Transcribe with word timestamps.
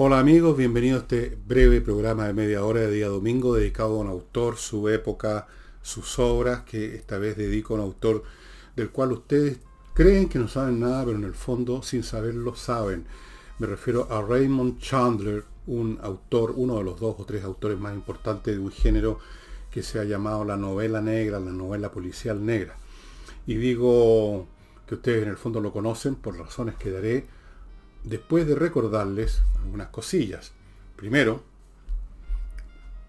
Hola 0.00 0.20
amigos, 0.20 0.56
bienvenidos 0.56 1.00
a 1.00 1.02
este 1.02 1.36
breve 1.44 1.80
programa 1.80 2.28
de 2.28 2.32
media 2.32 2.64
hora 2.64 2.82
de 2.82 2.92
día 2.92 3.08
domingo 3.08 3.56
dedicado 3.56 3.96
a 3.96 4.02
un 4.02 4.06
autor, 4.06 4.56
su 4.56 4.88
época, 4.88 5.48
sus 5.82 6.20
obras, 6.20 6.62
que 6.62 6.94
esta 6.94 7.18
vez 7.18 7.36
dedico 7.36 7.74
a 7.74 7.78
un 7.78 7.82
autor 7.82 8.22
del 8.76 8.90
cual 8.90 9.10
ustedes 9.10 9.58
creen 9.94 10.28
que 10.28 10.38
no 10.38 10.46
saben 10.46 10.78
nada, 10.78 11.04
pero 11.04 11.18
en 11.18 11.24
el 11.24 11.34
fondo 11.34 11.82
sin 11.82 12.04
saberlo 12.04 12.54
saben. 12.54 13.06
Me 13.58 13.66
refiero 13.66 14.06
a 14.08 14.22
Raymond 14.22 14.78
Chandler, 14.78 15.42
un 15.66 15.98
autor, 16.00 16.52
uno 16.54 16.78
de 16.78 16.84
los 16.84 17.00
dos 17.00 17.16
o 17.18 17.24
tres 17.24 17.42
autores 17.42 17.76
más 17.76 17.92
importantes 17.92 18.54
de 18.54 18.60
un 18.60 18.70
género 18.70 19.18
que 19.68 19.82
se 19.82 19.98
ha 19.98 20.04
llamado 20.04 20.44
la 20.44 20.56
novela 20.56 21.00
negra, 21.00 21.40
la 21.40 21.50
novela 21.50 21.90
policial 21.90 22.46
negra. 22.46 22.76
Y 23.48 23.56
digo 23.56 24.46
que 24.86 24.94
ustedes 24.94 25.24
en 25.24 25.30
el 25.30 25.36
fondo 25.36 25.60
lo 25.60 25.72
conocen 25.72 26.14
por 26.14 26.38
razones 26.38 26.76
que 26.76 26.92
daré 26.92 27.37
después 28.04 28.46
de 28.46 28.54
recordarles 28.54 29.42
algunas 29.62 29.88
cosillas. 29.88 30.52
Primero, 30.96 31.42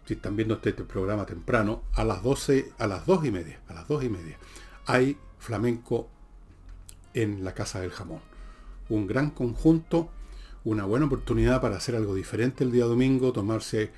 si 0.05 0.15
están 0.15 0.35
viendo 0.35 0.55
este, 0.55 0.71
este, 0.71 0.83
programa 0.83 1.25
temprano, 1.25 1.83
a 1.93 2.03
las 2.03 2.23
12, 2.23 2.73
a 2.77 2.87
las 2.87 3.05
2 3.05 3.25
y 3.25 3.31
media, 3.31 3.59
a 3.67 3.73
las 3.73 3.87
2 3.87 4.03
y 4.05 4.09
media, 4.09 4.37
hay 4.85 5.17
flamenco 5.37 6.09
en 7.13 7.43
la 7.43 7.53
Casa 7.53 7.79
del 7.79 7.91
Jamón. 7.91 8.21
Un 8.89 9.07
gran 9.07 9.29
conjunto, 9.29 10.09
una 10.63 10.85
buena 10.85 11.05
oportunidad 11.05 11.61
para 11.61 11.77
hacer 11.77 11.95
algo 11.95 12.15
diferente 12.15 12.63
el 12.63 12.71
día 12.71 12.85
domingo, 12.85 13.31
tomarse 13.31 13.91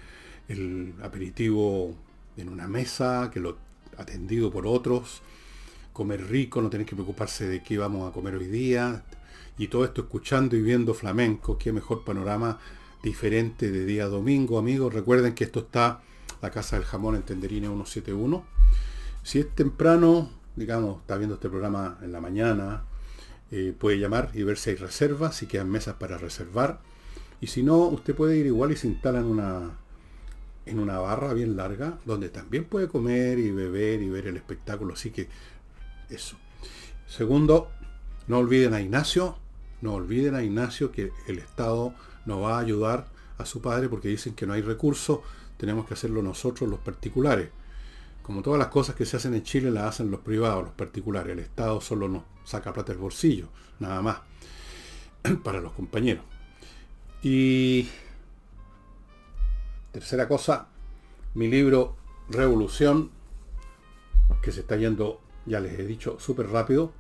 el 0.48 0.94
aperitivo 1.02 1.96
en 2.38 2.50
una 2.50 2.68
mesa, 2.68 3.30
que 3.34 3.40
lo 3.40 3.58
atendido 3.98 4.52
por 4.52 4.68
otros, 4.68 5.22
comer 5.94 6.28
rico, 6.28 6.62
no 6.62 6.70
tener 6.70 6.86
que 6.86 6.96
preocuparse 6.96 7.48
de 7.48 7.64
qué 7.64 7.78
vamos 7.78 8.10
a 8.10 8.14
comer 8.14 8.36
hoy 8.36 8.48
día, 8.48 9.04
y 9.62 9.68
todo 9.68 9.86
esto 9.86 10.02
escuchando 10.02 10.56
y 10.56 10.62
viendo 10.64 10.96
flamenco, 10.96 11.60
qué 11.60 11.72
mejor 11.72 12.04
panorama 12.04 12.58
diferente 13.04 13.70
de 13.70 13.86
día 13.86 14.08
domingo, 14.08 14.58
amigos. 14.58 14.92
Recuerden 14.92 15.36
que 15.36 15.44
esto 15.44 15.60
está 15.60 16.02
la 16.42 16.50
Casa 16.50 16.78
del 16.78 16.86
Jamón 16.86 17.16
en 17.16 17.22
Tenderine 17.22 17.68
171. 17.68 18.44
Si 19.22 19.38
es 19.38 19.54
temprano, 19.54 20.32
digamos, 20.56 21.02
está 21.02 21.16
viendo 21.16 21.36
este 21.36 21.48
programa 21.48 22.00
en 22.02 22.12
la 22.12 22.20
mañana, 22.20 22.86
eh, 23.52 23.76
puede 23.78 24.00
llamar 24.00 24.32
y 24.34 24.42
ver 24.42 24.58
si 24.58 24.72
hay 24.72 24.78
reservas, 24.78 25.36
si 25.36 25.46
quedan 25.46 25.70
mesas 25.70 25.94
para 25.94 26.18
reservar. 26.18 26.80
Y 27.40 27.46
si 27.46 27.62
no, 27.62 27.82
usted 27.82 28.16
puede 28.16 28.38
ir 28.38 28.48
igual 28.48 28.72
y 28.72 28.78
se 28.78 28.88
instala 28.88 29.20
en 29.20 29.26
una, 29.26 29.78
en 30.66 30.80
una 30.80 30.98
barra 30.98 31.36
bien 31.36 31.56
larga, 31.56 32.00
donde 32.06 32.30
también 32.30 32.64
puede 32.64 32.88
comer 32.88 33.38
y 33.38 33.52
beber 33.52 34.02
y 34.02 34.10
ver 34.10 34.26
el 34.26 34.38
espectáculo. 34.38 34.96
Así 34.96 35.12
que 35.12 35.28
eso. 36.10 36.36
Segundo, 37.06 37.70
no 38.28 38.40
olviden 38.40 38.74
a 38.74 38.82
Ignacio, 38.82 39.38
no 39.82 39.94
olviden 39.94 40.36
a 40.36 40.44
Ignacio 40.44 40.92
que 40.92 41.12
el 41.28 41.40
Estado 41.40 41.94
nos 42.26 42.42
va 42.42 42.58
a 42.58 42.60
ayudar 42.60 43.08
a 43.38 43.46
su 43.46 43.62
padre 43.62 43.90
porque 43.90 44.08
dicen 44.08 44.34
que 44.34 44.46
no 44.46 44.54
hay 44.54 44.62
recursos, 44.62 45.20
tenemos 45.58 45.86
que 45.86 45.94
hacerlo 45.94 46.22
nosotros 46.22 46.70
los 46.70 46.80
particulares. 46.80 47.50
Como 48.22 48.42
todas 48.42 48.60
las 48.60 48.68
cosas 48.68 48.96
que 48.96 49.06
se 49.06 49.18
hacen 49.18 49.34
en 49.34 49.44
Chile 49.44 49.72
las 49.72 49.86
hacen 49.86 50.12
los 50.12 50.20
privados, 50.22 50.64
los 50.64 50.74
particulares. 50.74 51.34
El 51.34 51.40
Estado 51.40 51.82
solo 51.82 52.08
nos 52.08 52.24
saca 52.46 52.74
plata 52.74 52.92
del 52.94 53.02
bolsillo, 53.02 53.48
nada 53.80 54.02
más, 54.02 54.20
para 55.44 55.60
los 55.60 55.74
compañeros. 55.74 56.24
Y 57.24 57.90
tercera 59.92 60.28
cosa, 60.28 60.68
mi 61.34 61.48
libro 61.48 61.96
Revolución, 62.30 63.10
que 64.42 64.52
se 64.52 64.62
está 64.62 64.76
yendo, 64.76 65.22
ya 65.46 65.60
les 65.60 65.78
he 65.80 65.86
dicho, 65.86 66.18
súper 66.20 66.48
rápido, 66.50 66.94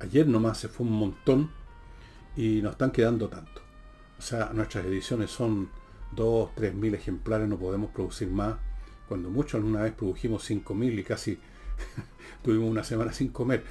Ayer 0.00 0.26
nomás 0.26 0.56
se 0.56 0.68
fue 0.68 0.86
un 0.86 0.94
montón 0.94 1.50
y 2.36 2.62
nos 2.62 2.72
están 2.72 2.90
quedando 2.90 3.28
tanto. 3.28 3.62
O 4.18 4.22
sea, 4.22 4.50
nuestras 4.52 4.84
ediciones 4.84 5.30
son 5.30 5.70
2, 6.12 6.50
3 6.54 6.74
mil 6.74 6.94
ejemplares, 6.94 7.48
no 7.48 7.58
podemos 7.58 7.90
producir 7.90 8.28
más. 8.28 8.56
Cuando 9.08 9.30
mucho 9.30 9.56
alguna 9.56 9.82
vez 9.82 9.92
produjimos 9.92 10.44
5 10.44 10.74
mil 10.74 10.98
y 10.98 11.04
casi 11.04 11.38
tuvimos 12.42 12.70
una 12.70 12.84
semana 12.84 13.12
sin 13.12 13.28
comer. 13.28 13.64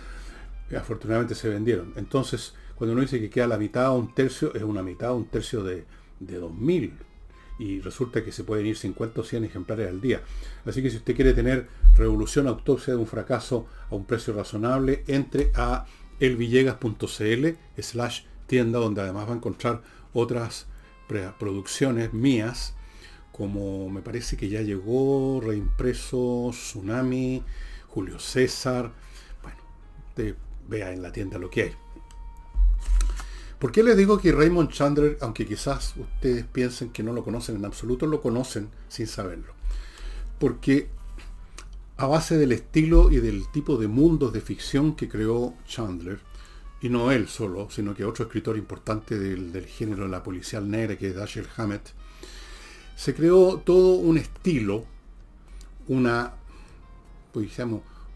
Afortunadamente 0.76 1.36
se 1.36 1.50
vendieron. 1.50 1.94
Entonces, 1.96 2.54
cuando 2.76 2.94
uno 2.94 3.02
dice 3.02 3.20
que 3.20 3.30
queda 3.30 3.48
la 3.48 3.58
mitad 3.58 3.92
o 3.92 4.00
un 4.00 4.14
tercio, 4.14 4.54
es 4.54 4.64
una 4.64 4.84
mitad 4.84 5.12
o 5.12 5.16
un 5.18 5.28
tercio 5.28 5.64
de, 5.64 5.86
de 6.20 6.42
2.000. 6.42 6.92
Y 7.60 7.82
resulta 7.82 8.24
que 8.24 8.32
se 8.32 8.44
pueden 8.44 8.66
ir 8.66 8.78
50 8.78 9.22
o 9.22 9.24
100 9.24 9.46
ejemplares 9.46 9.90
al 9.90 10.00
día. 10.00 10.22
Así 10.66 10.82
que 10.82 10.90
si 10.90 10.98
usted 10.98 11.16
quiere 11.16 11.34
tener 11.34 11.68
Revolución 11.96 12.48
Autopsia 12.48 12.94
de 12.94 13.00
un 13.00 13.08
fracaso 13.08 13.68
a 13.90 13.96
un 13.96 14.06
precio 14.06 14.34
razonable, 14.34 15.04
entre 15.08 15.52
a 15.56 15.86
elvillegas.cl 16.20 17.48
slash 17.82 18.22
tienda 18.50 18.80
donde 18.80 19.00
además 19.00 19.30
va 19.30 19.34
a 19.34 19.38
encontrar 19.38 19.82
otras 20.14 20.68
producciones 21.40 22.14
mías 22.14 22.74
como 23.32 23.90
me 23.90 24.02
parece 24.02 24.36
que 24.36 24.50
ya 24.50 24.62
llegó 24.62 25.40
reimpreso 25.40 26.50
Tsunami 26.52 27.42
Julio 27.88 28.20
César 28.20 28.92
bueno 29.42 30.36
vea 30.68 30.92
en 30.92 31.02
la 31.02 31.12
tienda 31.14 31.38
lo 31.38 31.50
que 31.50 31.62
hay 31.64 31.76
¿Por 33.60 33.74
qué 33.74 33.84
les 33.84 33.98
digo 33.98 34.18
que 34.18 34.32
Raymond 34.32 34.72
Chandler, 34.72 35.18
aunque 35.20 35.46
quizás 35.46 35.94
ustedes 35.98 36.46
piensen 36.46 36.92
que 36.92 37.04
no 37.04 37.12
lo 37.12 37.26
conocen 37.26 37.58
en 37.58 37.66
absoluto, 37.66 38.06
lo 38.06 38.22
conocen 38.22 38.70
sin 38.88 39.06
saberlo? 39.06 39.52
Porque 40.40 40.88
a 41.98 42.08
base 42.08 42.38
del 42.38 42.54
estilo 42.54 43.12
y 43.12 43.18
del 43.18 43.52
tipo 43.52 43.76
de 43.76 43.90
mundos 43.90 44.32
de 44.32 44.40
ficción 44.40 44.96
que 44.96 45.10
creó 45.10 45.56
Chandler, 45.68 46.22
y 46.82 46.90
no 46.90 47.12
él 47.12 47.28
solo, 47.28 47.70
sino 47.70 47.94
que 47.94 48.06
otro 48.06 48.26
escritor 48.26 48.58
importante 48.58 49.18
del, 49.18 49.66
género 49.66 50.04
de 50.04 50.10
la 50.10 50.24
policial 50.24 50.70
negra, 50.70 50.98
que 50.98 51.10
es 51.10 51.16
Dashiell 51.16 51.48
Hammett, 51.58 51.94
se 52.96 53.14
creó 53.14 53.60
todo 53.60 53.96
un 53.96 54.18
estilo, 54.18 54.86
una, 55.88 56.34
pues 57.34 57.52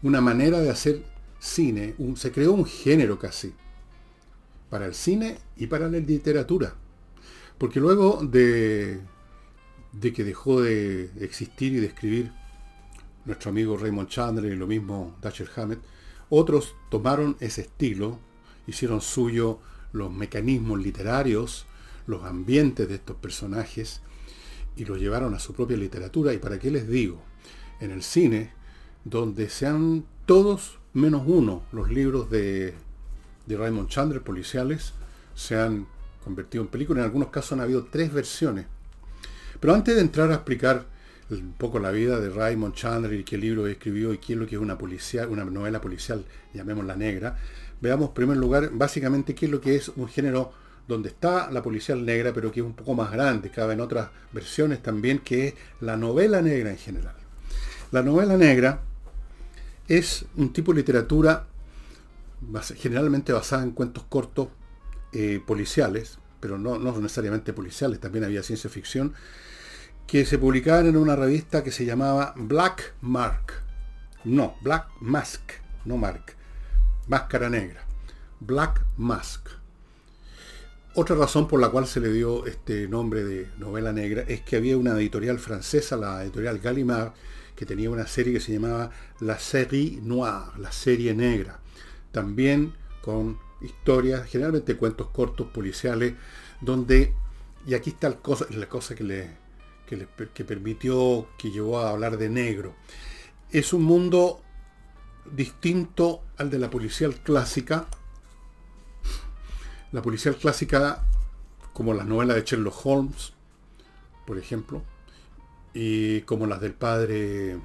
una 0.02 0.20
manera 0.20 0.60
de 0.60 0.70
hacer 0.70 1.04
cine, 1.38 1.94
se 2.16 2.32
creó 2.32 2.52
un 2.52 2.64
género 2.64 3.18
casi, 3.18 3.52
para 4.70 4.86
el 4.86 4.94
cine 4.94 5.38
y 5.56 5.66
para 5.66 5.88
la 5.88 5.98
literatura. 5.98 6.74
Porque 7.58 7.80
luego 7.80 8.20
de, 8.22 9.00
de 9.92 10.12
que 10.12 10.24
dejó 10.24 10.60
de 10.62 11.10
existir 11.20 11.72
y 11.72 11.80
de 11.80 11.86
escribir 11.86 12.32
nuestro 13.24 13.50
amigo 13.50 13.76
Raymond 13.76 14.08
Chandler 14.08 14.52
y 14.52 14.56
lo 14.56 14.66
mismo 14.66 15.16
Dashiell 15.20 15.50
Hammett, 15.54 15.80
otros 16.30 16.74
tomaron 16.90 17.36
ese 17.40 17.62
estilo, 17.62 18.18
hicieron 18.66 19.00
suyo 19.00 19.60
los 19.92 20.12
mecanismos 20.12 20.80
literarios, 20.80 21.66
los 22.06 22.24
ambientes 22.24 22.88
de 22.88 22.96
estos 22.96 23.16
personajes 23.16 24.00
y 24.76 24.84
los 24.84 24.98
llevaron 24.98 25.34
a 25.34 25.38
su 25.38 25.54
propia 25.54 25.76
literatura. 25.76 26.32
¿Y 26.32 26.38
para 26.38 26.58
qué 26.58 26.70
les 26.70 26.88
digo? 26.88 27.22
En 27.80 27.90
el 27.90 28.02
cine, 28.02 28.52
donde 29.04 29.48
sean 29.48 30.04
todos 30.26 30.78
menos 30.92 31.22
uno 31.26 31.62
los 31.72 31.90
libros 31.90 32.30
de, 32.30 32.74
de 33.46 33.56
Raymond 33.56 33.88
Chandler 33.88 34.22
policiales, 34.22 34.94
se 35.34 35.56
han 35.56 35.86
convertido 36.22 36.62
en 36.62 36.68
películas. 36.68 37.00
En 37.00 37.04
algunos 37.04 37.28
casos 37.28 37.52
han 37.52 37.60
habido 37.60 37.84
tres 37.84 38.12
versiones. 38.12 38.66
Pero 39.60 39.74
antes 39.74 39.94
de 39.94 40.00
entrar 40.00 40.30
a 40.30 40.34
explicar 40.34 40.86
un 41.30 41.54
poco 41.56 41.78
la 41.78 41.90
vida 41.90 42.20
de 42.20 42.30
Raymond 42.30 42.74
Chandler 42.74 43.12
y 43.14 43.24
qué 43.24 43.38
libro 43.38 43.66
escribió 43.66 44.12
y 44.12 44.18
qué 44.18 44.34
es 44.34 44.38
lo 44.38 44.46
que 44.46 44.56
es 44.56 44.60
una 44.60 44.76
policial, 44.76 45.28
una 45.30 45.44
novela 45.44 45.80
policial, 45.80 46.24
llamémosla 46.52 46.96
negra, 46.96 47.38
veamos 47.80 48.08
en 48.08 48.14
primer 48.14 48.36
lugar 48.36 48.70
básicamente 48.72 49.34
qué 49.34 49.46
es 49.46 49.52
lo 49.52 49.60
que 49.60 49.76
es 49.76 49.88
un 49.88 50.08
género 50.08 50.52
donde 50.86 51.08
está 51.08 51.50
la 51.50 51.62
policial 51.62 52.04
negra, 52.04 52.32
pero 52.32 52.52
que 52.52 52.60
es 52.60 52.66
un 52.66 52.74
poco 52.74 52.94
más 52.94 53.10
grande, 53.10 53.50
cabe 53.50 53.74
en 53.74 53.80
otras 53.80 54.10
versiones 54.32 54.82
también, 54.82 55.18
que 55.20 55.48
es 55.48 55.54
la 55.80 55.96
novela 55.96 56.42
negra 56.42 56.70
en 56.70 56.78
general. 56.78 57.14
La 57.90 58.02
novela 58.02 58.36
negra 58.36 58.80
es 59.88 60.26
un 60.36 60.52
tipo 60.52 60.72
de 60.72 60.78
literatura 60.78 61.46
generalmente 62.76 63.32
basada 63.32 63.62
en 63.62 63.70
cuentos 63.70 64.04
cortos 64.08 64.48
eh, 65.12 65.40
policiales, 65.46 66.18
pero 66.40 66.58
no, 66.58 66.78
no 66.78 66.92
necesariamente 67.00 67.52
policiales, 67.52 68.00
también 68.00 68.24
había 68.24 68.42
ciencia 68.42 68.68
ficción, 68.68 69.14
que 70.06 70.26
se 70.26 70.38
publicaban 70.38 70.86
en 70.86 70.96
una 70.96 71.16
revista 71.16 71.64
que 71.64 71.72
se 71.72 71.86
llamaba 71.86 72.34
Black 72.36 72.94
Mark. 73.00 73.62
No, 74.24 74.56
Black 74.60 74.88
Mask, 75.00 75.40
no 75.86 75.96
Mark. 75.96 76.36
Máscara 77.06 77.50
negra. 77.50 77.84
Black 78.40 78.84
Mask. 78.96 79.48
Otra 80.94 81.16
razón 81.16 81.48
por 81.48 81.60
la 81.60 81.70
cual 81.70 81.86
se 81.86 82.00
le 82.00 82.12
dio 82.12 82.46
este 82.46 82.86
nombre 82.88 83.24
de 83.24 83.48
novela 83.58 83.92
negra 83.92 84.22
es 84.28 84.42
que 84.42 84.56
había 84.56 84.78
una 84.78 84.92
editorial 84.92 85.38
francesa, 85.38 85.96
la 85.96 86.22
editorial 86.22 86.60
Gallimard, 86.60 87.12
que 87.56 87.66
tenía 87.66 87.90
una 87.90 88.06
serie 88.06 88.34
que 88.34 88.40
se 88.40 88.52
llamaba 88.52 88.90
La 89.20 89.38
Série 89.38 89.98
Noire, 90.02 90.52
la 90.58 90.72
serie 90.72 91.14
negra. 91.14 91.60
También 92.12 92.74
con 93.02 93.38
historias, 93.60 94.26
generalmente 94.28 94.76
cuentos 94.76 95.08
cortos, 95.08 95.48
policiales, 95.48 96.14
donde, 96.60 97.12
y 97.66 97.74
aquí 97.74 97.90
está 97.90 98.08
la 98.08 98.68
cosa 98.68 98.94
que 98.94 99.04
le, 99.04 99.30
que, 99.86 100.44
permitió, 100.44 101.26
que 101.38 101.50
llevó 101.50 101.80
a 101.80 101.90
hablar 101.90 102.18
de 102.18 102.28
negro. 102.28 102.74
Es 103.50 103.72
un 103.72 103.82
mundo 103.82 104.40
distinto 105.32 106.22
al 106.36 106.50
de 106.50 106.58
la 106.58 106.70
policial 106.70 107.14
clásica. 107.16 107.86
La 109.92 110.02
policial 110.02 110.36
clásica, 110.36 111.04
como 111.72 111.94
las 111.94 112.06
novelas 112.06 112.36
de 112.36 112.42
Sherlock 112.42 112.84
Holmes, 112.84 113.32
por 114.26 114.38
ejemplo, 114.38 114.82
y 115.72 116.22
como 116.22 116.46
las 116.46 116.60
del 116.60 116.72
padre, 116.72 117.58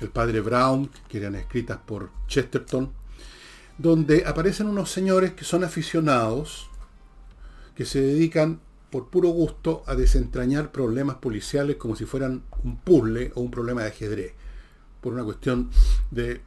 el 0.00 0.08
padre 0.10 0.40
Brown, 0.40 0.90
que 1.08 1.18
eran 1.18 1.34
escritas 1.34 1.78
por 1.78 2.10
Chesterton, 2.26 2.92
donde 3.78 4.24
aparecen 4.26 4.66
unos 4.66 4.90
señores 4.90 5.32
que 5.32 5.44
son 5.44 5.64
aficionados, 5.64 6.68
que 7.74 7.84
se 7.84 8.00
dedican 8.00 8.60
por 8.90 9.08
puro 9.08 9.28
gusto 9.28 9.82
a 9.86 9.94
desentrañar 9.94 10.72
problemas 10.72 11.16
policiales 11.16 11.76
como 11.76 11.96
si 11.96 12.04
fueran 12.04 12.42
un 12.64 12.76
puzzle 12.76 13.32
o 13.34 13.40
un 13.40 13.50
problema 13.50 13.82
de 13.82 13.88
ajedrez, 13.88 14.34
por 15.00 15.14
una 15.14 15.24
cuestión 15.24 15.70
de 16.10 16.42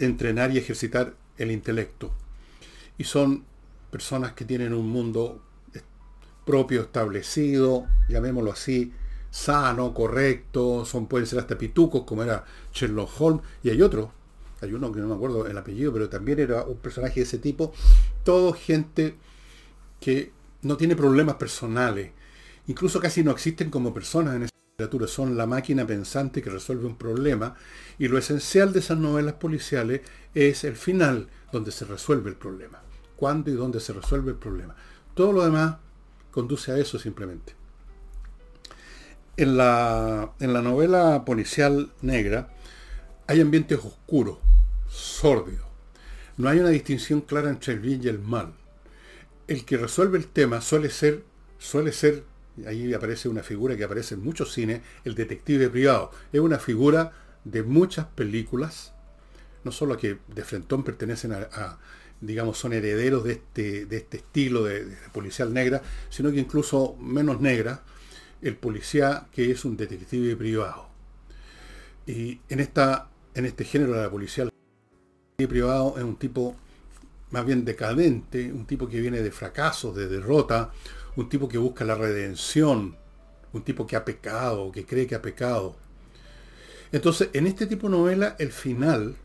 entrenar 0.00 0.50
y 0.50 0.58
ejercitar 0.58 1.14
el 1.38 1.50
intelecto. 1.50 2.12
Y 2.98 3.04
son 3.04 3.44
personas 3.90 4.32
que 4.32 4.44
tienen 4.44 4.74
un 4.74 4.88
mundo 4.88 5.42
propio 6.44 6.82
establecido, 6.82 7.86
llamémoslo 8.08 8.52
así, 8.52 8.92
sano, 9.30 9.94
correcto, 9.94 10.84
son, 10.84 11.06
pueden 11.06 11.26
ser 11.26 11.38
hasta 11.38 11.56
pitucos, 11.56 12.02
como 12.04 12.22
era 12.22 12.44
Sherlock 12.72 13.10
Holmes, 13.20 13.42
y 13.62 13.70
hay 13.70 13.82
otro, 13.82 14.12
hay 14.60 14.72
uno 14.72 14.90
que 14.90 15.00
no 15.00 15.08
me 15.08 15.14
acuerdo 15.14 15.46
el 15.46 15.56
apellido, 15.56 15.92
pero 15.92 16.08
también 16.08 16.40
era 16.40 16.64
un 16.64 16.78
personaje 16.78 17.20
de 17.20 17.24
ese 17.24 17.38
tipo, 17.38 17.72
todo 18.24 18.52
gente 18.52 19.14
que 20.00 20.32
no 20.62 20.76
tiene 20.76 20.96
problemas 20.96 21.36
personales, 21.36 22.10
incluso 22.66 23.00
casi 23.00 23.22
no 23.22 23.30
existen 23.30 23.70
como 23.70 23.94
personas 23.94 24.34
en 24.34 24.42
esa 24.44 24.59
son 25.06 25.36
la 25.36 25.46
máquina 25.46 25.86
pensante 25.86 26.42
que 26.42 26.50
resuelve 26.50 26.86
un 26.86 26.96
problema, 26.96 27.56
y 27.98 28.08
lo 28.08 28.18
esencial 28.18 28.72
de 28.72 28.80
esas 28.80 28.98
novelas 28.98 29.34
policiales 29.34 30.02
es 30.34 30.64
el 30.64 30.76
final, 30.76 31.28
donde 31.52 31.72
se 31.72 31.84
resuelve 31.84 32.30
el 32.30 32.36
problema, 32.36 32.80
cuándo 33.16 33.50
y 33.50 33.54
dónde 33.54 33.80
se 33.80 33.92
resuelve 33.92 34.30
el 34.30 34.38
problema. 34.38 34.74
Todo 35.14 35.32
lo 35.32 35.44
demás 35.44 35.76
conduce 36.30 36.72
a 36.72 36.78
eso 36.78 36.98
simplemente. 36.98 37.54
En 39.36 39.56
la, 39.56 40.32
en 40.38 40.52
la 40.52 40.62
novela 40.62 41.24
policial 41.24 41.90
negra 42.02 42.50
hay 43.26 43.40
ambientes 43.40 43.78
oscuros, 43.78 44.38
sórdidos. 44.88 45.66
No 46.36 46.48
hay 46.48 46.58
una 46.58 46.70
distinción 46.70 47.20
clara 47.20 47.50
entre 47.50 47.74
el 47.74 47.80
bien 47.80 48.00
y 48.02 48.08
el 48.08 48.18
mal. 48.18 48.54
El 49.46 49.64
que 49.64 49.76
resuelve 49.76 50.18
el 50.18 50.26
tema 50.26 50.60
suele 50.60 50.90
ser, 50.90 51.24
suele 51.58 51.92
ser, 51.92 52.24
ahí 52.66 52.92
aparece 52.94 53.28
una 53.28 53.42
figura 53.42 53.76
que 53.76 53.84
aparece 53.84 54.14
en 54.14 54.22
muchos 54.22 54.52
cines, 54.52 54.80
el 55.04 55.14
detective 55.14 55.68
privado. 55.68 56.10
Es 56.32 56.40
una 56.40 56.58
figura 56.58 57.12
de 57.44 57.62
muchas 57.62 58.06
películas, 58.06 58.92
no 59.64 59.72
solo 59.72 59.96
que 59.96 60.18
de 60.28 60.44
Frentón 60.44 60.84
pertenecen 60.84 61.32
a, 61.32 61.78
digamos, 62.20 62.58
son 62.58 62.72
herederos 62.72 63.24
de 63.24 63.32
este, 63.32 63.86
de 63.86 63.96
este 63.96 64.18
estilo 64.18 64.64
de, 64.64 64.96
policial 65.12 65.52
negra, 65.52 65.82
sino 66.08 66.30
que 66.30 66.38
incluso 66.38 66.96
menos 67.00 67.40
negra, 67.40 67.82
el 68.42 68.56
policía 68.56 69.26
que 69.32 69.50
es 69.50 69.64
un 69.64 69.76
detective 69.76 70.36
privado. 70.36 70.88
Y 72.06 72.40
en, 72.48 72.60
esta, 72.60 73.08
en 73.34 73.46
este 73.46 73.64
género 73.64 73.92
de 73.92 74.02
la 74.02 74.10
policial 74.10 74.50
privado 75.36 75.94
es 75.96 76.04
un 76.04 76.16
tipo 76.16 76.56
más 77.30 77.46
bien 77.46 77.64
decadente, 77.64 78.52
un 78.52 78.66
tipo 78.66 78.88
que 78.88 79.00
viene 79.00 79.22
de 79.22 79.30
fracasos, 79.30 79.94
de 79.94 80.08
derrota, 80.08 80.72
un 81.16 81.28
tipo 81.28 81.48
que 81.48 81.58
busca 81.58 81.84
la 81.84 81.94
redención, 81.94 82.96
un 83.52 83.62
tipo 83.62 83.86
que 83.86 83.96
ha 83.96 84.04
pecado, 84.04 84.72
que 84.72 84.86
cree 84.86 85.06
que 85.06 85.14
ha 85.14 85.22
pecado. 85.22 85.76
Entonces, 86.92 87.30
en 87.32 87.46
este 87.46 87.66
tipo 87.66 87.88
de 87.88 87.96
novela, 87.96 88.36
el 88.38 88.52
final 88.52 89.16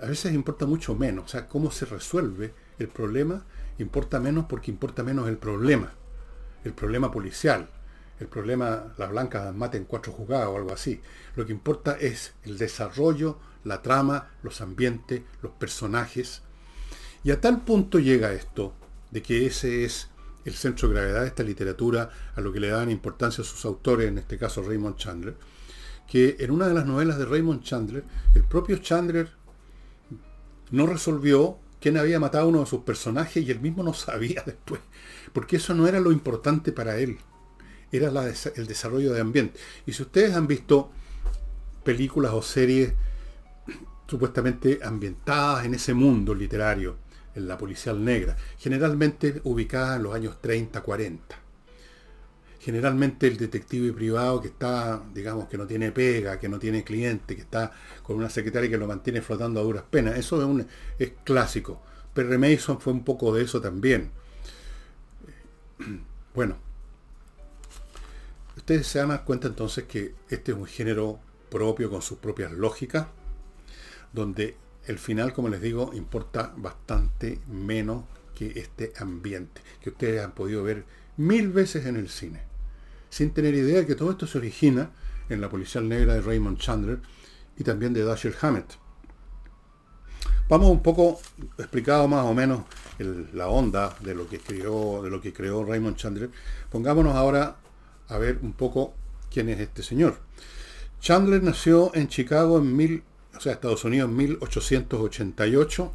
a 0.00 0.06
veces 0.06 0.32
importa 0.32 0.66
mucho 0.66 0.94
menos. 0.94 1.26
O 1.26 1.28
sea, 1.28 1.48
cómo 1.48 1.70
se 1.70 1.86
resuelve 1.86 2.54
el 2.78 2.88
problema 2.88 3.44
importa 3.82 4.20
menos 4.20 4.46
porque 4.46 4.70
importa 4.70 5.02
menos 5.02 5.28
el 5.28 5.38
problema. 5.38 5.92
El 6.64 6.72
problema 6.72 7.10
policial. 7.10 7.70
El 8.18 8.28
problema, 8.28 8.92
las 8.98 9.10
blancas 9.10 9.54
maten 9.54 9.84
cuatro 9.84 10.12
jugadas 10.12 10.48
o 10.48 10.56
algo 10.56 10.72
así. 10.72 11.00
Lo 11.36 11.46
que 11.46 11.52
importa 11.52 11.96
es 11.98 12.34
el 12.44 12.58
desarrollo, 12.58 13.38
la 13.64 13.80
trama, 13.80 14.30
los 14.42 14.60
ambientes, 14.60 15.22
los 15.42 15.52
personajes. 15.52 16.42
Y 17.24 17.30
a 17.30 17.40
tal 17.40 17.62
punto 17.62 17.98
llega 17.98 18.32
esto, 18.32 18.74
de 19.10 19.22
que 19.22 19.46
ese 19.46 19.84
es 19.84 20.09
el 20.44 20.54
centro 20.54 20.88
de 20.88 20.94
gravedad 20.94 21.22
de 21.22 21.28
esta 21.28 21.42
literatura, 21.42 22.10
a 22.34 22.40
lo 22.40 22.52
que 22.52 22.60
le 22.60 22.68
dan 22.68 22.90
importancia 22.90 23.42
a 23.42 23.46
sus 23.46 23.64
autores, 23.64 24.08
en 24.08 24.18
este 24.18 24.38
caso 24.38 24.62
Raymond 24.62 24.96
Chandler, 24.96 25.36
que 26.08 26.36
en 26.40 26.50
una 26.50 26.66
de 26.66 26.74
las 26.74 26.86
novelas 26.86 27.18
de 27.18 27.24
Raymond 27.24 27.62
Chandler, 27.62 28.04
el 28.34 28.44
propio 28.44 28.78
Chandler 28.78 29.30
no 30.70 30.86
resolvió 30.86 31.58
quién 31.80 31.96
había 31.96 32.20
matado 32.20 32.44
a 32.44 32.48
uno 32.48 32.60
de 32.60 32.66
sus 32.66 32.80
personajes 32.82 33.44
y 33.44 33.50
él 33.50 33.60
mismo 33.60 33.82
no 33.82 33.94
sabía 33.94 34.42
después, 34.44 34.80
porque 35.32 35.56
eso 35.56 35.74
no 35.74 35.86
era 35.86 36.00
lo 36.00 36.12
importante 36.12 36.72
para 36.72 36.98
él, 36.98 37.18
era 37.92 38.08
el 38.08 38.66
desarrollo 38.66 39.12
de 39.12 39.20
ambiente. 39.20 39.58
Y 39.86 39.92
si 39.92 40.02
ustedes 40.02 40.34
han 40.34 40.46
visto 40.46 40.90
películas 41.84 42.32
o 42.32 42.42
series 42.42 42.92
supuestamente 44.06 44.80
ambientadas 44.82 45.64
en 45.64 45.74
ese 45.74 45.94
mundo 45.94 46.34
literario, 46.34 46.96
en 47.34 47.48
la 47.48 47.56
policial 47.58 48.04
negra, 48.04 48.36
generalmente 48.58 49.40
ubicadas 49.44 49.96
en 49.96 50.02
los 50.02 50.14
años 50.14 50.40
30, 50.40 50.80
40 50.80 51.50
generalmente 52.60 53.26
el 53.26 53.38
detective 53.38 53.92
privado 53.92 54.40
que 54.40 54.48
está, 54.48 55.02
digamos, 55.14 55.48
que 55.48 55.56
no 55.56 55.66
tiene 55.66 55.92
pega, 55.92 56.38
que 56.38 56.48
no 56.48 56.58
tiene 56.58 56.84
cliente, 56.84 57.34
que 57.34 57.40
está 57.40 57.72
con 58.02 58.16
una 58.16 58.28
secretaria 58.28 58.68
que 58.68 58.76
lo 58.76 58.86
mantiene 58.86 59.22
flotando 59.22 59.60
a 59.60 59.62
duras 59.62 59.84
penas. 59.90 60.18
Eso 60.18 60.58
es, 60.58 60.66
es 60.98 61.12
clásico. 61.24 61.80
Perry 62.12 62.36
Mason 62.36 62.78
fue 62.78 62.92
un 62.92 63.02
poco 63.02 63.34
de 63.34 63.44
eso 63.44 63.60
también. 63.60 64.10
Bueno, 66.32 66.56
ustedes 68.56 68.86
se 68.86 69.00
dan 69.00 69.24
cuenta 69.24 69.48
entonces 69.48 69.82
que 69.82 70.14
este 70.28 70.52
es 70.52 70.58
un 70.58 70.64
género 70.64 71.18
propio 71.50 71.90
con 71.90 72.02
sus 72.02 72.18
propias 72.18 72.52
lógicas, 72.52 73.08
donde 74.12 74.56
el 74.86 74.98
final, 74.98 75.32
como 75.32 75.48
les 75.48 75.60
digo, 75.60 75.92
importa 75.94 76.52
bastante 76.56 77.40
menos 77.48 78.04
que 78.34 78.58
este 78.58 78.92
ambiente, 78.98 79.60
que 79.82 79.90
ustedes 79.90 80.24
han 80.24 80.32
podido 80.32 80.62
ver 80.62 80.84
mil 81.16 81.50
veces 81.50 81.86
en 81.86 81.96
el 81.96 82.08
cine 82.08 82.50
sin 83.10 83.32
tener 83.32 83.54
idea 83.54 83.80
de 83.80 83.86
que 83.86 83.96
todo 83.96 84.12
esto 84.12 84.26
se 84.26 84.38
origina 84.38 84.90
en 85.28 85.40
la 85.40 85.50
policial 85.50 85.88
negra 85.88 86.14
de 86.14 86.22
Raymond 86.22 86.58
Chandler 86.58 87.00
y 87.58 87.64
también 87.64 87.92
de 87.92 88.04
Dashiell 88.04 88.36
Hammett. 88.40 88.78
Vamos 90.48 90.70
un 90.70 90.82
poco 90.82 91.20
explicado 91.58 92.08
más 92.08 92.24
o 92.24 92.34
menos 92.34 92.62
la 92.98 93.48
onda 93.48 93.96
de 94.00 94.14
lo 94.14 94.28
que 94.28 94.38
creó, 94.38 95.02
de 95.02 95.10
lo 95.10 95.20
que 95.20 95.32
creó 95.32 95.64
Raymond 95.64 95.96
Chandler. 95.96 96.30
Pongámonos 96.70 97.14
ahora 97.14 97.56
a 98.08 98.18
ver 98.18 98.38
un 98.42 98.52
poco 98.52 98.94
quién 99.30 99.48
es 99.48 99.60
este 99.60 99.82
señor. 99.82 100.18
Chandler 101.00 101.42
nació 101.42 101.94
en 101.94 102.08
Chicago 102.08 102.58
en 102.58 102.76
mil, 102.76 103.02
o 103.40 103.42
sea, 103.42 103.54
Estados 103.54 103.84
Unidos 103.86 104.10
en 104.10 104.16
1888 104.16 105.92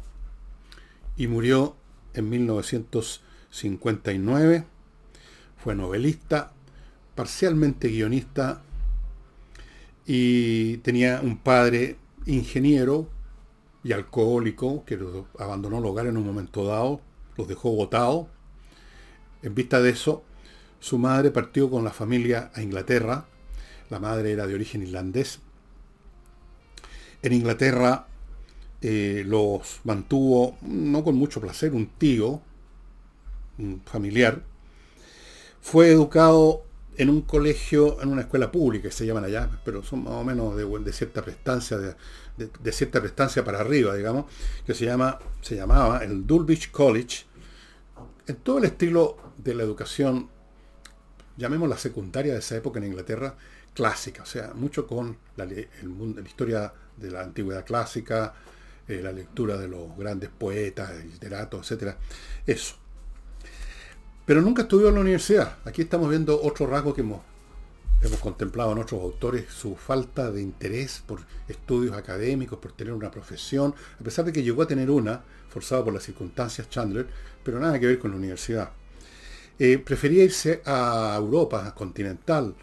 y 1.16 1.28
murió 1.28 1.76
en 2.12 2.28
1959. 2.28 4.64
Fue 5.56 5.76
novelista, 5.76 6.50
parcialmente 7.14 7.86
guionista 7.86 8.62
y 10.04 10.78
tenía 10.78 11.20
un 11.22 11.38
padre 11.38 11.98
ingeniero 12.26 13.08
y 13.84 13.92
alcohólico 13.92 14.84
que 14.84 14.98
abandonó 15.38 15.78
el 15.78 15.84
hogar 15.84 16.08
en 16.08 16.16
un 16.16 16.26
momento 16.26 16.64
dado, 16.64 17.00
los 17.36 17.46
dejó 17.46 17.70
botados. 17.70 18.26
En 19.42 19.54
vista 19.54 19.80
de 19.80 19.90
eso, 19.90 20.24
su 20.80 20.98
madre 20.98 21.30
partió 21.30 21.70
con 21.70 21.84
la 21.84 21.92
familia 21.92 22.50
a 22.56 22.62
Inglaterra. 22.62 23.28
La 23.88 24.00
madre 24.00 24.32
era 24.32 24.48
de 24.48 24.56
origen 24.56 24.82
irlandés. 24.82 25.38
En 27.22 27.32
Inglaterra 27.32 28.06
eh, 28.80 29.24
los 29.26 29.80
mantuvo, 29.84 30.56
no 30.62 31.02
con 31.02 31.16
mucho 31.16 31.40
placer, 31.40 31.72
un 31.72 31.86
tío, 31.86 32.40
un 33.58 33.82
familiar. 33.84 34.42
Fue 35.60 35.90
educado 35.90 36.62
en 36.96 37.10
un 37.10 37.22
colegio, 37.22 38.00
en 38.00 38.08
una 38.08 38.22
escuela 38.22 38.50
pública, 38.50 38.88
que 38.88 38.94
se 38.94 39.06
llaman 39.06 39.24
allá, 39.24 39.50
pero 39.64 39.82
son 39.82 40.04
más 40.04 40.14
o 40.14 40.24
menos 40.24 40.56
de, 40.56 40.92
cierta 40.92 41.22
prestancia, 41.22 41.76
de, 41.78 42.72
cierta 42.72 43.00
prestancia 43.00 43.44
para 43.44 43.60
arriba, 43.60 43.94
digamos, 43.94 44.26
que 44.66 44.74
se, 44.74 44.86
llama, 44.86 45.18
se 45.42 45.56
llamaba 45.56 46.02
el 46.04 46.26
Dulwich 46.26 46.70
College, 46.70 47.24
en 48.26 48.36
todo 48.36 48.58
el 48.58 48.64
estilo 48.64 49.16
de 49.36 49.54
la 49.54 49.62
educación, 49.62 50.28
llamemos 51.36 51.68
la 51.68 51.76
secundaria 51.76 52.32
de 52.32 52.38
esa 52.38 52.56
época 52.56 52.78
en 52.78 52.86
Inglaterra, 52.86 53.36
clásica, 53.74 54.22
o 54.22 54.26
sea, 54.26 54.52
mucho 54.54 54.86
con 54.86 55.18
la, 55.36 55.46
historia 56.24 56.72
de 56.96 57.10
la 57.10 57.22
antigüedad 57.22 57.64
clásica, 57.64 58.34
eh, 58.88 59.00
la 59.02 59.12
lectura 59.12 59.56
de 59.56 59.68
los 59.68 59.96
grandes 59.96 60.30
poetas, 60.30 61.04
literatos, 61.04 61.70
etc. 61.72 61.94
Eso. 62.46 62.76
Pero 64.24 64.40
nunca 64.42 64.62
estudió 64.62 64.88
en 64.88 64.94
la 64.94 65.00
universidad. 65.00 65.56
Aquí 65.64 65.82
estamos 65.82 66.08
viendo 66.08 66.40
otro 66.40 66.66
rasgo 66.66 66.94
que 66.94 67.00
hemos, 67.00 67.20
hemos 68.02 68.18
contemplado 68.20 68.72
en 68.72 68.78
otros 68.78 69.00
autores, 69.00 69.46
su 69.50 69.76
falta 69.76 70.30
de 70.30 70.42
interés 70.42 71.02
por 71.04 71.20
estudios 71.48 71.96
académicos, 71.96 72.58
por 72.58 72.72
tener 72.72 72.92
una 72.92 73.10
profesión, 73.10 73.74
a 74.00 74.04
pesar 74.04 74.24
de 74.24 74.32
que 74.32 74.42
llegó 74.42 74.62
a 74.62 74.68
tener 74.68 74.90
una, 74.90 75.22
forzado 75.48 75.84
por 75.84 75.94
las 75.94 76.02
circunstancias 76.02 76.68
Chandler, 76.70 77.08
pero 77.42 77.58
nada 77.58 77.78
que 77.78 77.86
ver 77.86 77.98
con 77.98 78.10
la 78.10 78.16
universidad. 78.16 78.70
eh, 79.58 79.78
prefería 79.78 80.24
irse 80.24 80.60
a 80.66 81.14
Europa 81.16 81.74
continental, 81.74 82.54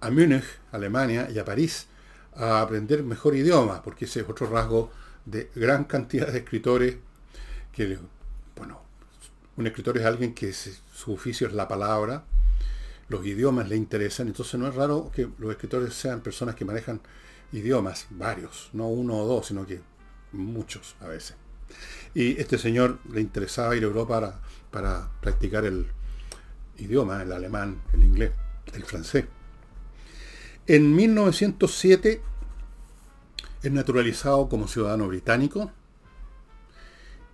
a 0.00 0.10
Múnich, 0.10 0.44
Alemania 0.70 1.28
y 1.34 1.38
a 1.38 1.44
París 1.44 1.88
a 2.38 2.62
aprender 2.62 3.02
mejor 3.02 3.34
idioma, 3.34 3.82
porque 3.82 4.04
ese 4.04 4.20
es 4.20 4.28
otro 4.28 4.48
rasgo 4.48 4.90
de 5.26 5.50
gran 5.54 5.84
cantidad 5.84 6.28
de 6.28 6.38
escritores 6.38 6.96
que, 7.72 7.98
bueno, 8.56 8.80
un 9.56 9.66
escritor 9.66 9.98
es 9.98 10.06
alguien 10.06 10.34
que 10.34 10.52
su 10.52 11.12
oficio 11.12 11.48
es 11.48 11.52
la 11.52 11.66
palabra, 11.68 12.24
los 13.08 13.26
idiomas 13.26 13.68
le 13.68 13.76
interesan, 13.76 14.28
entonces 14.28 14.58
no 14.60 14.68
es 14.68 14.74
raro 14.74 15.10
que 15.12 15.28
los 15.38 15.50
escritores 15.50 15.94
sean 15.94 16.20
personas 16.20 16.54
que 16.54 16.64
manejan 16.64 17.00
idiomas, 17.52 18.06
varios, 18.10 18.70
no 18.72 18.88
uno 18.88 19.16
o 19.18 19.26
dos, 19.26 19.46
sino 19.46 19.66
que 19.66 19.80
muchos 20.32 20.94
a 21.00 21.08
veces. 21.08 21.36
Y 22.14 22.40
este 22.40 22.56
señor 22.56 22.98
le 23.10 23.20
interesaba 23.20 23.76
ir 23.76 23.82
a 23.82 23.86
Europa 23.86 24.20
para, 24.20 24.40
para 24.70 25.08
practicar 25.20 25.64
el 25.64 25.86
idioma, 26.78 27.22
el 27.22 27.32
alemán, 27.32 27.82
el 27.92 28.04
inglés, 28.04 28.30
el 28.72 28.84
francés. 28.84 29.24
En 30.68 30.94
1907 30.94 32.20
es 33.62 33.72
naturalizado 33.72 34.50
como 34.50 34.68
ciudadano 34.68 35.08
británico 35.08 35.72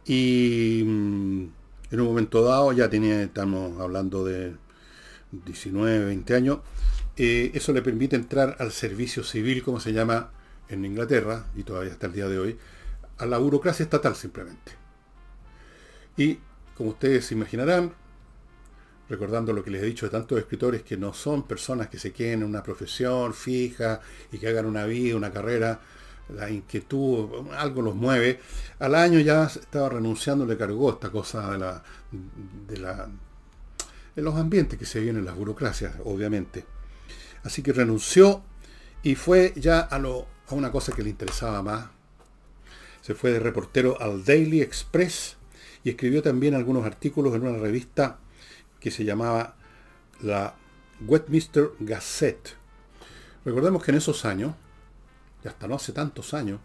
y 0.04 0.84
mm, 0.86 1.42
en 1.90 2.00
un 2.00 2.06
momento 2.06 2.44
dado, 2.44 2.70
ya 2.72 2.88
tenía, 2.88 3.20
estamos 3.24 3.80
hablando 3.80 4.24
de 4.24 4.54
19, 5.32 6.04
20 6.04 6.34
años, 6.36 6.58
eh, 7.16 7.50
eso 7.54 7.72
le 7.72 7.82
permite 7.82 8.14
entrar 8.14 8.54
al 8.60 8.70
servicio 8.70 9.24
civil, 9.24 9.64
como 9.64 9.80
se 9.80 9.92
llama 9.92 10.30
en 10.68 10.84
Inglaterra, 10.84 11.46
y 11.56 11.64
todavía 11.64 11.90
hasta 11.90 12.06
el 12.06 12.12
día 12.12 12.28
de 12.28 12.38
hoy, 12.38 12.56
a 13.18 13.26
la 13.26 13.38
burocracia 13.38 13.82
estatal 13.82 14.14
simplemente. 14.14 14.72
Y, 16.16 16.38
como 16.76 16.90
ustedes 16.90 17.26
se 17.26 17.34
imaginarán, 17.34 17.94
recordando 19.08 19.52
lo 19.52 19.62
que 19.62 19.70
les 19.70 19.82
he 19.82 19.87
dicho 19.87 20.06
de 20.06 20.11
tantos 20.11 20.38
escritores 20.38 20.82
que 20.82 20.96
no 20.96 21.12
son 21.12 21.44
personas 21.44 21.88
que 21.88 21.99
se 21.99 22.12
queden 22.12 22.42
en 22.42 22.49
una 22.49 22.62
profesión 22.62 23.34
fija 23.34 24.00
y 24.32 24.38
que 24.38 24.49
hagan 24.49 24.66
una 24.66 24.87
vida, 24.87 25.16
una 25.16 25.30
carrera, 25.30 25.80
la 26.30 26.50
inquietud, 26.50 27.50
algo 27.56 27.82
los 27.82 27.94
mueve. 27.94 28.40
Al 28.78 28.94
año 28.94 29.20
ya 29.20 29.44
estaba 29.44 29.88
renunciando, 29.90 30.46
le 30.46 30.56
cargó 30.56 30.92
esta 30.92 31.11
cosa 31.11 31.50
de 31.52 31.58
la, 31.58 31.82
de 32.66 32.76
la 32.78 33.08
de 34.14 34.23
los 34.23 34.37
ambientes 34.37 34.78
que 34.78 34.87
se 34.87 35.00
vienen 35.00 35.25
las 35.25 35.34
burocracias, 35.34 35.94
obviamente. 36.04 36.64
Así 37.42 37.62
que 37.62 37.73
renunció 37.73 38.42
y 39.02 39.16
fue 39.16 39.52
ya 39.56 39.80
a, 39.80 39.99
lo, 39.99 40.26
a 40.49 40.54
una 40.54 40.70
cosa 40.70 40.92
que 40.92 41.02
le 41.02 41.11
interesaba 41.11 41.62
más. 41.62 41.87
Se 43.02 43.14
fue 43.14 43.32
de 43.32 43.40
reportero 43.40 44.00
al 44.00 44.25
Daily 44.25 44.62
Express 44.62 45.37
y 45.82 45.90
escribió 45.90 46.23
también 46.23 46.54
algunos 46.54 46.87
artículos 46.87 47.34
en 47.34 47.46
una 47.46 47.58
revista 47.58 48.18
que 48.84 48.90
se 48.90 49.02
llamaba 49.02 49.56
la 50.20 50.56
Westminster 51.06 51.70
Gazette. 51.80 52.54
Recordemos 53.42 53.82
que 53.82 53.92
en 53.92 53.96
esos 53.96 54.26
años, 54.26 54.54
y 55.42 55.48
hasta 55.48 55.66
no 55.66 55.76
hace 55.76 55.94
tantos 55.94 56.34
años, 56.34 56.60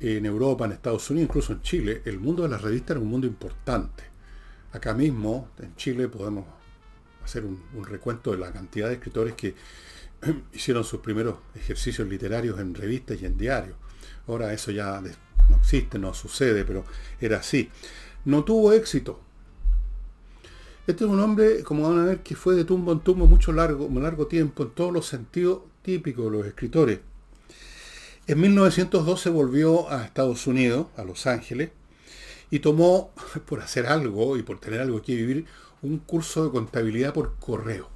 en 0.00 0.24
Europa, 0.24 0.64
en 0.64 0.72
Estados 0.72 1.10
Unidos, 1.10 1.28
incluso 1.28 1.52
en 1.52 1.60
Chile, 1.60 2.00
el 2.06 2.18
mundo 2.18 2.44
de 2.44 2.48
las 2.48 2.62
revistas 2.62 2.92
era 2.92 3.00
un 3.00 3.08
mundo 3.08 3.26
importante. 3.26 4.02
Acá 4.72 4.94
mismo, 4.94 5.50
en 5.58 5.76
Chile, 5.76 6.08
podemos 6.08 6.46
hacer 7.22 7.44
un, 7.44 7.84
recuento 7.84 8.30
de 8.30 8.38
la 8.38 8.50
cantidad 8.50 8.88
de 8.88 8.94
escritores 8.94 9.34
que 9.34 9.54
hicieron 10.54 10.84
sus 10.84 11.00
primeros 11.00 11.36
ejercicios 11.54 12.08
literarios 12.08 12.58
en 12.60 12.74
revistas 12.74 13.20
y 13.20 13.26
en 13.26 13.36
diarios. 13.36 13.76
Ahora 14.26 14.54
eso 14.54 14.70
ya 14.70 15.02
no 15.02 15.56
existe, 15.58 15.98
no 15.98 16.14
sucede, 16.14 16.64
pero 16.64 16.86
era 17.20 17.40
así. 17.40 17.70
No 18.24 18.42
tuvo 18.42 18.72
éxito. 18.72 19.20
Este 20.84 21.04
es 21.04 21.10
un 21.10 21.20
hombre, 21.20 21.62
como 21.62 21.88
van 21.88 22.00
a 22.00 22.04
ver, 22.04 22.22
que 22.24 22.34
fue 22.34 22.56
de 22.56 22.64
tumbo 22.64 22.90
en 22.90 22.98
tumbo 23.00 23.28
mucho 23.28 23.52
largo, 23.52 23.88
largo 24.00 24.26
tiempo, 24.26 24.64
en 24.64 24.70
todos 24.70 24.92
los 24.92 25.06
sentidos 25.06 25.60
típicos 25.82 26.24
de 26.24 26.38
los 26.38 26.46
escritores. 26.46 26.98
En 28.26 28.40
1912 28.40 29.30
volvió 29.30 29.88
a 29.90 30.04
Estados 30.04 30.48
Unidos, 30.48 30.88
a 30.96 31.04
Los 31.04 31.28
Ángeles, 31.28 31.70
y 32.50 32.58
tomó, 32.58 33.12
por 33.46 33.60
hacer 33.60 33.86
algo 33.86 34.36
y 34.36 34.42
por 34.42 34.58
tener 34.58 34.80
algo 34.80 35.00
que 35.02 35.14
vivir, 35.14 35.46
un 35.82 35.98
curso 35.98 36.46
de 36.46 36.50
contabilidad 36.50 37.14
por 37.14 37.36
correo. 37.36 37.88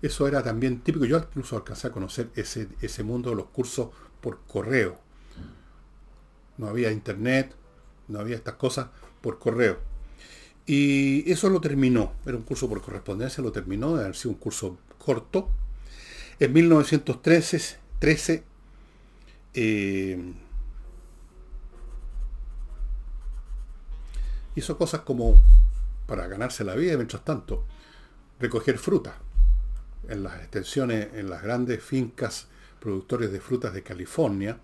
Eso 0.00 0.26
era 0.26 0.42
también 0.42 0.80
típico. 0.80 1.04
Yo 1.04 1.18
incluso 1.18 1.56
alcancé 1.56 1.88
a 1.88 1.92
conocer 1.92 2.30
ese, 2.34 2.68
ese 2.80 3.02
mundo 3.02 3.28
de 3.28 3.36
los 3.36 3.46
cursos 3.46 3.88
por 4.22 4.40
correo. 4.46 4.98
No 6.56 6.68
había 6.68 6.90
internet, 6.90 7.54
no 8.08 8.20
había 8.20 8.36
estas 8.36 8.54
cosas 8.54 8.88
por 9.20 9.38
correo. 9.38 9.95
Y 10.66 11.30
eso 11.30 11.48
lo 11.48 11.60
terminó. 11.60 12.12
Era 12.26 12.36
un 12.36 12.42
curso 12.42 12.68
por 12.68 12.82
correspondencia, 12.82 13.42
lo 13.42 13.52
terminó, 13.52 13.96
de 13.96 14.02
haber 14.02 14.16
sido 14.16 14.32
un 14.32 14.38
curso 14.38 14.78
corto. 14.98 15.48
En 16.38 16.52
1913 16.52 17.86
13, 17.98 18.44
eh, 19.54 20.34
hizo 24.54 24.76
cosas 24.76 25.00
como 25.00 25.40
para 26.06 26.26
ganarse 26.26 26.62
la 26.62 26.74
vida 26.74 26.96
mientras 26.96 27.24
tanto 27.24 27.64
recoger 28.38 28.78
fruta 28.78 29.16
en 30.08 30.22
las 30.22 30.36
extensiones, 30.40 31.08
en 31.14 31.30
las 31.30 31.42
grandes 31.42 31.82
fincas 31.82 32.48
productores 32.80 33.32
de 33.32 33.40
frutas 33.40 33.72
de 33.72 33.82
California, 33.82 34.58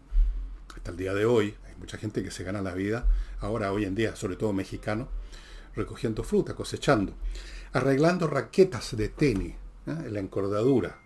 hasta 0.77 0.91
el 0.91 0.97
día 0.97 1.15
de 1.15 1.25
hoy, 1.25 1.57
hay 1.67 1.75
mucha 1.77 1.99
gente 1.99 2.23
que 2.23 2.31
se 2.31 2.45
gana 2.45 2.63
la 2.63 2.75
vida, 2.75 3.07
ahora 3.41 3.73
hoy 3.73 3.85
en 3.85 3.95
día, 3.95 4.15
sobre 4.15 4.37
todo 4.37 4.53
mexicano, 4.53 5.09
recogiendo 5.75 6.23
fruta, 6.23 6.55
cosechando, 6.55 7.15
arreglando 7.73 8.27
raquetas 8.27 8.97
de 8.97 9.09
tenis, 9.09 9.55
¿eh? 9.87 9.97
en 10.07 10.15
la 10.15 10.21
encordadura. 10.21 10.99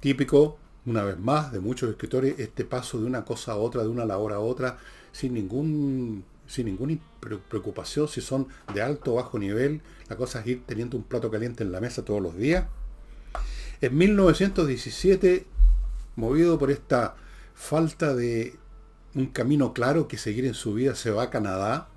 Típico, 0.00 0.58
una 0.86 1.02
vez 1.02 1.18
más, 1.18 1.52
de 1.52 1.60
muchos 1.60 1.90
escritores, 1.90 2.38
este 2.38 2.64
paso 2.64 3.00
de 3.00 3.06
una 3.06 3.24
cosa 3.24 3.52
a 3.52 3.56
otra, 3.56 3.82
de 3.82 3.88
una 3.88 4.04
labor 4.04 4.32
a 4.32 4.40
otra, 4.40 4.78
sin 5.12 5.34
ningún 5.34 6.24
sin 6.46 6.64
ninguna 6.64 6.98
preocupación 7.20 8.08
si 8.08 8.22
son 8.22 8.48
de 8.72 8.80
alto 8.80 9.12
o 9.12 9.16
bajo 9.16 9.38
nivel. 9.38 9.82
La 10.08 10.16
cosa 10.16 10.40
es 10.40 10.46
ir 10.46 10.62
teniendo 10.64 10.96
un 10.96 11.02
plato 11.02 11.30
caliente 11.30 11.62
en 11.62 11.70
la 11.70 11.80
mesa 11.80 12.04
todos 12.04 12.22
los 12.22 12.36
días. 12.36 12.64
En 13.82 13.96
1917, 13.96 15.46
movido 16.16 16.58
por 16.58 16.70
esta 16.70 17.16
falta 17.54 18.14
de 18.14 18.56
un 19.14 19.26
camino 19.26 19.74
claro 19.74 20.08
que 20.08 20.16
seguir 20.16 20.46
en 20.46 20.54
su 20.54 20.72
vida, 20.74 20.94
se 20.94 21.10
va 21.10 21.24
a 21.24 21.30
Canadá 21.30 21.88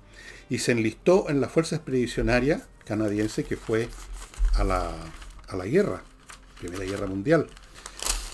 y 0.52 0.58
se 0.58 0.72
enlistó 0.72 1.30
en 1.30 1.40
la 1.40 1.48
Fuerza 1.48 1.76
Expedicionaria 1.76 2.62
canadiense 2.84 3.42
que 3.42 3.56
fue 3.56 3.88
a 4.52 4.64
la, 4.64 4.92
a 5.48 5.56
la 5.56 5.64
guerra, 5.64 6.02
Primera 6.60 6.84
Guerra 6.84 7.06
Mundial. 7.06 7.46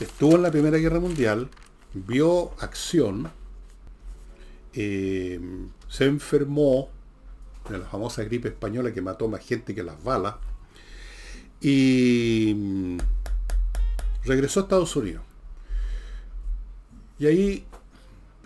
Estuvo 0.01 0.35
en 0.35 0.43
la 0.43 0.51
Primera 0.51 0.79
Guerra 0.79 0.99
Mundial, 0.99 1.49
vio 1.95 2.51
acción, 2.59 3.31
eh, 4.75 5.39
se 5.89 6.07
enfermó 6.07 6.89
de 7.71 7.79
la 7.79 7.87
famosa 7.87 8.25
gripe 8.25 8.49
española 8.49 8.93
que 8.93 9.01
mató 9.01 9.29
más 9.29 9.47
gente 9.47 9.73
que 9.73 9.85
las 9.85 10.03
balas 10.03 10.35
y 11.61 12.53
mm, 12.53 12.99
regresó 14.25 14.59
a 14.59 14.63
Estados 14.65 14.97
Unidos. 14.97 15.23
Y 17.21 17.27
ahí 17.27 17.65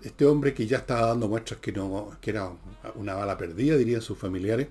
este 0.03 0.27
hombre 0.27 0.55
que 0.55 0.67
ya 0.67 0.79
estaba 0.79 1.09
dando 1.09 1.29
muestras 1.29 1.61
que, 1.61 1.73
no, 1.73 2.17
que 2.21 2.31
era 2.31 2.51
una 2.95 3.15
bala 3.15 3.37
perdida, 3.37 3.77
dirían 3.77 4.03
sus 4.03 4.19
familiares, 4.19 4.69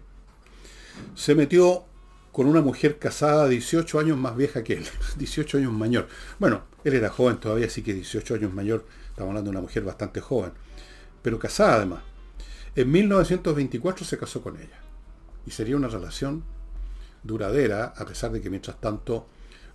se 1.16 1.36
metió 1.36 1.86
con 2.32 2.48
una 2.48 2.62
mujer 2.62 2.98
casada 2.98 3.48
18 3.48 4.00
años 4.00 4.18
más 4.18 4.36
vieja 4.36 4.64
que 4.64 4.74
él, 4.74 4.86
18 5.18 5.58
años 5.58 5.74
mayor. 5.74 6.08
Bueno, 6.40 6.64
él 6.84 6.94
era 6.94 7.10
joven 7.10 7.38
todavía, 7.38 7.68
así 7.68 7.82
que 7.82 7.94
18 7.94 8.36
años 8.36 8.54
mayor, 8.54 8.86
estamos 9.10 9.30
hablando 9.30 9.52
de 9.52 9.58
una 9.58 9.62
mujer 9.62 9.84
bastante 9.84 10.22
joven, 10.22 10.52
pero 11.22 11.40
casada 11.40 11.76
además. 11.76 12.04
En 12.76 12.90
1924 12.90 14.06
se 14.06 14.18
casó 14.18 14.42
con 14.42 14.56
ella. 14.58 14.80
Y 15.46 15.52
sería 15.52 15.76
una 15.76 15.88
relación 15.88 16.44
duradera, 17.24 17.94
a 17.96 18.06
pesar 18.06 18.32
de 18.32 18.42
que 18.42 18.50
mientras 18.50 18.80
tanto 18.80 19.28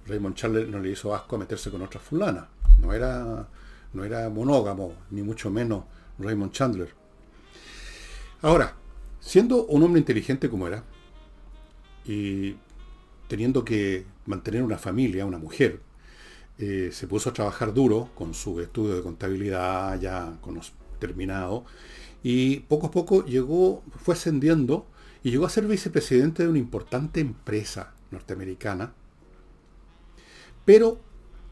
Raymond 0.06 0.34
Chandler 0.34 0.68
no 0.68 0.78
le 0.78 0.90
hizo 0.90 1.14
asco 1.14 1.36
a 1.36 1.38
meterse 1.40 1.70
con 1.70 1.82
otra 1.82 2.00
fulana. 2.00 2.48
No 2.78 2.92
era, 2.92 3.48
no 3.92 4.04
era 4.04 4.28
monógamo, 4.28 4.94
ni 5.10 5.22
mucho 5.22 5.50
menos 5.50 5.84
Raymond 6.18 6.52
Chandler. 6.52 6.94
Ahora, 8.42 8.76
siendo 9.20 9.66
un 9.66 9.82
hombre 9.82 10.00
inteligente 10.00 10.48
como 10.48 10.66
era, 10.66 10.84
y 12.04 12.56
teniendo 13.28 13.64
que 13.64 14.06
mantener 14.26 14.62
una 14.62 14.78
familia, 14.78 15.26
una 15.26 15.38
mujer, 15.38 15.80
eh, 16.58 16.90
se 16.92 17.06
puso 17.06 17.30
a 17.30 17.32
trabajar 17.32 17.74
duro 17.74 18.10
con 18.14 18.32
su 18.32 18.60
estudio 18.60 18.96
de 18.96 19.02
contabilidad 19.02 20.00
ya 20.00 20.32
terminado 20.98 21.66
y 22.22 22.60
poco 22.60 22.86
a 22.86 22.90
poco 22.90 23.24
llegó, 23.24 23.82
fue 24.02 24.14
ascendiendo 24.14 24.86
y 25.22 25.30
llegó 25.30 25.46
a 25.46 25.50
ser 25.50 25.66
vicepresidente 25.66 26.42
de 26.42 26.48
una 26.48 26.58
importante 26.58 27.20
empresa 27.20 27.94
norteamericana. 28.10 28.94
Pero 30.64 31.00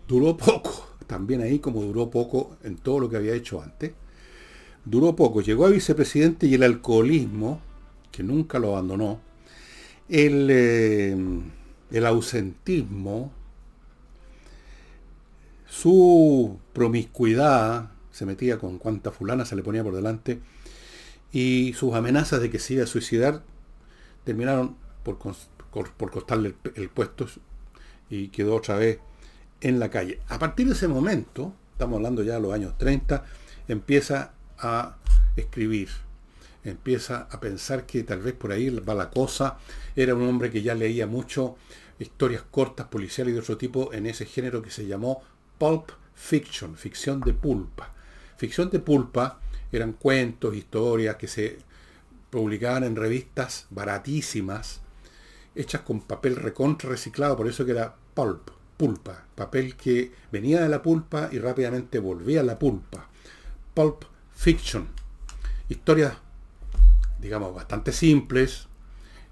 duró 0.08 0.36
poco, 0.36 0.93
también 1.06 1.42
ahí 1.42 1.58
como 1.58 1.82
duró 1.82 2.10
poco 2.10 2.56
en 2.62 2.76
todo 2.76 3.00
lo 3.00 3.10
que 3.10 3.16
había 3.16 3.34
hecho 3.34 3.62
antes. 3.62 3.92
Duró 4.84 5.16
poco, 5.16 5.40
llegó 5.40 5.66
a 5.66 5.70
vicepresidente 5.70 6.46
y 6.46 6.54
el 6.54 6.62
alcoholismo, 6.62 7.60
que 8.12 8.22
nunca 8.22 8.58
lo 8.58 8.70
abandonó, 8.70 9.20
el, 10.08 10.48
eh, 10.50 11.16
el 11.90 12.06
ausentismo, 12.06 13.32
su 15.66 16.58
promiscuidad, 16.72 17.90
se 18.10 18.26
metía 18.26 18.58
con 18.58 18.78
cuanta 18.78 19.10
fulana 19.10 19.44
se 19.44 19.56
le 19.56 19.62
ponía 19.62 19.82
por 19.82 19.94
delante, 19.94 20.40
y 21.32 21.72
sus 21.74 21.94
amenazas 21.94 22.40
de 22.40 22.50
que 22.50 22.58
se 22.58 22.74
iba 22.74 22.84
a 22.84 22.86
suicidar 22.86 23.42
terminaron 24.24 24.76
por, 25.02 25.18
por 25.18 26.10
costarle 26.10 26.54
el, 26.76 26.88
puesto 26.88 27.26
y 28.08 28.28
quedó 28.28 28.54
otra 28.56 28.76
vez 28.76 28.98
en 29.64 29.80
la 29.80 29.90
calle. 29.90 30.20
A 30.28 30.38
partir 30.38 30.66
de 30.66 30.74
ese 30.74 30.86
momento, 30.86 31.52
estamos 31.72 31.96
hablando 31.96 32.22
ya 32.22 32.34
de 32.34 32.40
los 32.40 32.52
años 32.52 32.76
30, 32.78 33.24
empieza 33.66 34.32
a 34.58 34.96
escribir, 35.36 35.88
empieza 36.62 37.26
a 37.30 37.40
pensar 37.40 37.86
que 37.86 38.04
tal 38.04 38.20
vez 38.20 38.34
por 38.34 38.52
ahí 38.52 38.68
va 38.68 38.94
la 38.94 39.10
cosa. 39.10 39.58
Era 39.96 40.14
un 40.14 40.28
hombre 40.28 40.50
que 40.50 40.62
ya 40.62 40.74
leía 40.74 41.06
mucho 41.06 41.56
historias 41.98 42.42
cortas, 42.42 42.88
policiales 42.88 43.32
y 43.32 43.34
de 43.34 43.40
otro 43.40 43.56
tipo 43.56 43.92
en 43.92 44.06
ese 44.06 44.26
género 44.26 44.60
que 44.60 44.70
se 44.70 44.86
llamó 44.86 45.22
pulp 45.56 45.90
fiction, 46.14 46.76
ficción 46.76 47.20
de 47.20 47.32
pulpa. 47.32 47.90
Ficción 48.36 48.68
de 48.68 48.80
pulpa 48.80 49.40
eran 49.72 49.94
cuentos, 49.94 50.54
historias 50.54 51.16
que 51.16 51.26
se 51.26 51.58
publicaban 52.28 52.84
en 52.84 52.96
revistas 52.96 53.66
baratísimas, 53.70 54.82
hechas 55.54 55.80
con 55.80 56.02
papel 56.02 56.36
recontra 56.36 56.90
reciclado, 56.90 57.36
por 57.36 57.48
eso 57.48 57.64
que 57.64 57.72
era 57.72 57.94
pulp, 58.12 58.50
pulpa, 58.76 59.24
papel 59.34 59.76
que 59.76 60.12
venía 60.32 60.60
de 60.60 60.68
la 60.68 60.82
pulpa 60.82 61.28
y 61.32 61.38
rápidamente 61.38 61.98
volvía 61.98 62.40
a 62.40 62.44
la 62.44 62.58
pulpa. 62.58 63.08
Pulp 63.74 64.04
fiction. 64.34 64.88
Historias, 65.68 66.14
digamos, 67.20 67.54
bastante 67.54 67.92
simples, 67.92 68.68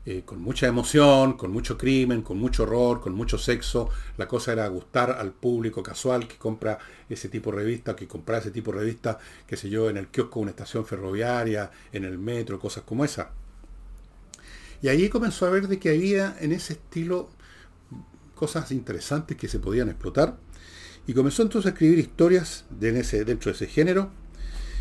eh, 0.05 0.23
con 0.25 0.43
mucha 0.43 0.67
emoción, 0.67 1.35
con 1.35 1.53
mucho 1.53 1.79
crimen, 1.79 2.23
con 2.23 2.37
mucho 2.37 2.65
horror, 2.65 3.01
con 3.01 3.15
mucho 3.15 3.39
sexo. 3.39 3.89
La 4.17 4.27
cosa 4.27 4.53
era 4.53 4.67
gustar 4.67 5.13
al 5.13 5.31
público 5.33 5.83
casual 5.83 6.27
que 6.27 6.37
compra 6.37 6.79
ese 7.09 7.29
tipo 7.29 7.51
de 7.53 7.59
revista, 7.59 7.95
que 7.95 8.09
compra 8.09 8.39
ese 8.39 8.51
tipo 8.51 8.73
de 8.73 8.81
revista, 8.81 9.19
qué 9.47 9.57
sé 9.57 9.71
yo, 9.71 9.89
en 9.89 9.97
el 9.97 10.09
kiosco 10.09 10.41
de 10.41 10.43
una 10.43 10.51
estación 10.51 10.85
ferroviaria, 10.85 11.71
en 11.93 12.05
el 12.05 12.19
metro, 12.19 12.59
cosas 12.59 12.83
como 12.83 13.05
esa. 13.05 13.31
Y 14.83 14.89
ahí 14.89 15.09
comenzó 15.09 15.47
a 15.47 15.51
ver 15.51 15.69
de 15.69 15.79
que 15.79 15.91
había 15.91 16.37
en 16.41 16.51
ese 16.51 16.73
estilo 16.73 17.29
cosas 18.43 18.73
interesantes 18.73 19.37
que 19.37 19.47
se 19.47 19.61
podían 19.61 19.89
explotar. 19.89 20.37
Y 21.07 21.15
comenzó 21.15 21.43
entonces 21.43 21.71
a 21.71 21.75
escribir 21.75 22.01
historias 22.01 22.65
de 22.71 22.99
ese, 22.99 23.25
dentro 23.25 23.53
de 23.53 23.55
ese 23.55 23.69
género 23.69 24.11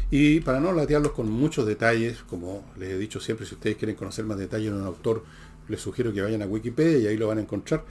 y 0.10 0.40
para 0.40 0.60
no 0.60 0.74
latearlos 0.74 1.12
con 1.12 1.30
muchos 1.30 1.68
detalles, 1.68 2.24
como 2.28 2.66
les 2.76 2.90
he 2.90 2.98
dicho 2.98 3.20
siempre, 3.20 3.46
si 3.46 3.54
ustedes 3.54 3.78
quieren 3.78 3.96
conocer 3.96 4.26
más 4.26 4.40
detalles 4.40 4.72
de 4.72 4.78
un 4.80 4.88
autor, 4.88 5.24
les 5.68 5.80
sugiero 5.80 6.12
que 6.12 6.24
vayan 6.24 6.42
a 6.42 6.48
Wikipedia 6.48 6.98
y 6.98 7.06
ahí 7.06 7.18
lo 7.18 7.28
van 7.28 7.38
a 7.38 7.42
encontrar. 7.42 7.86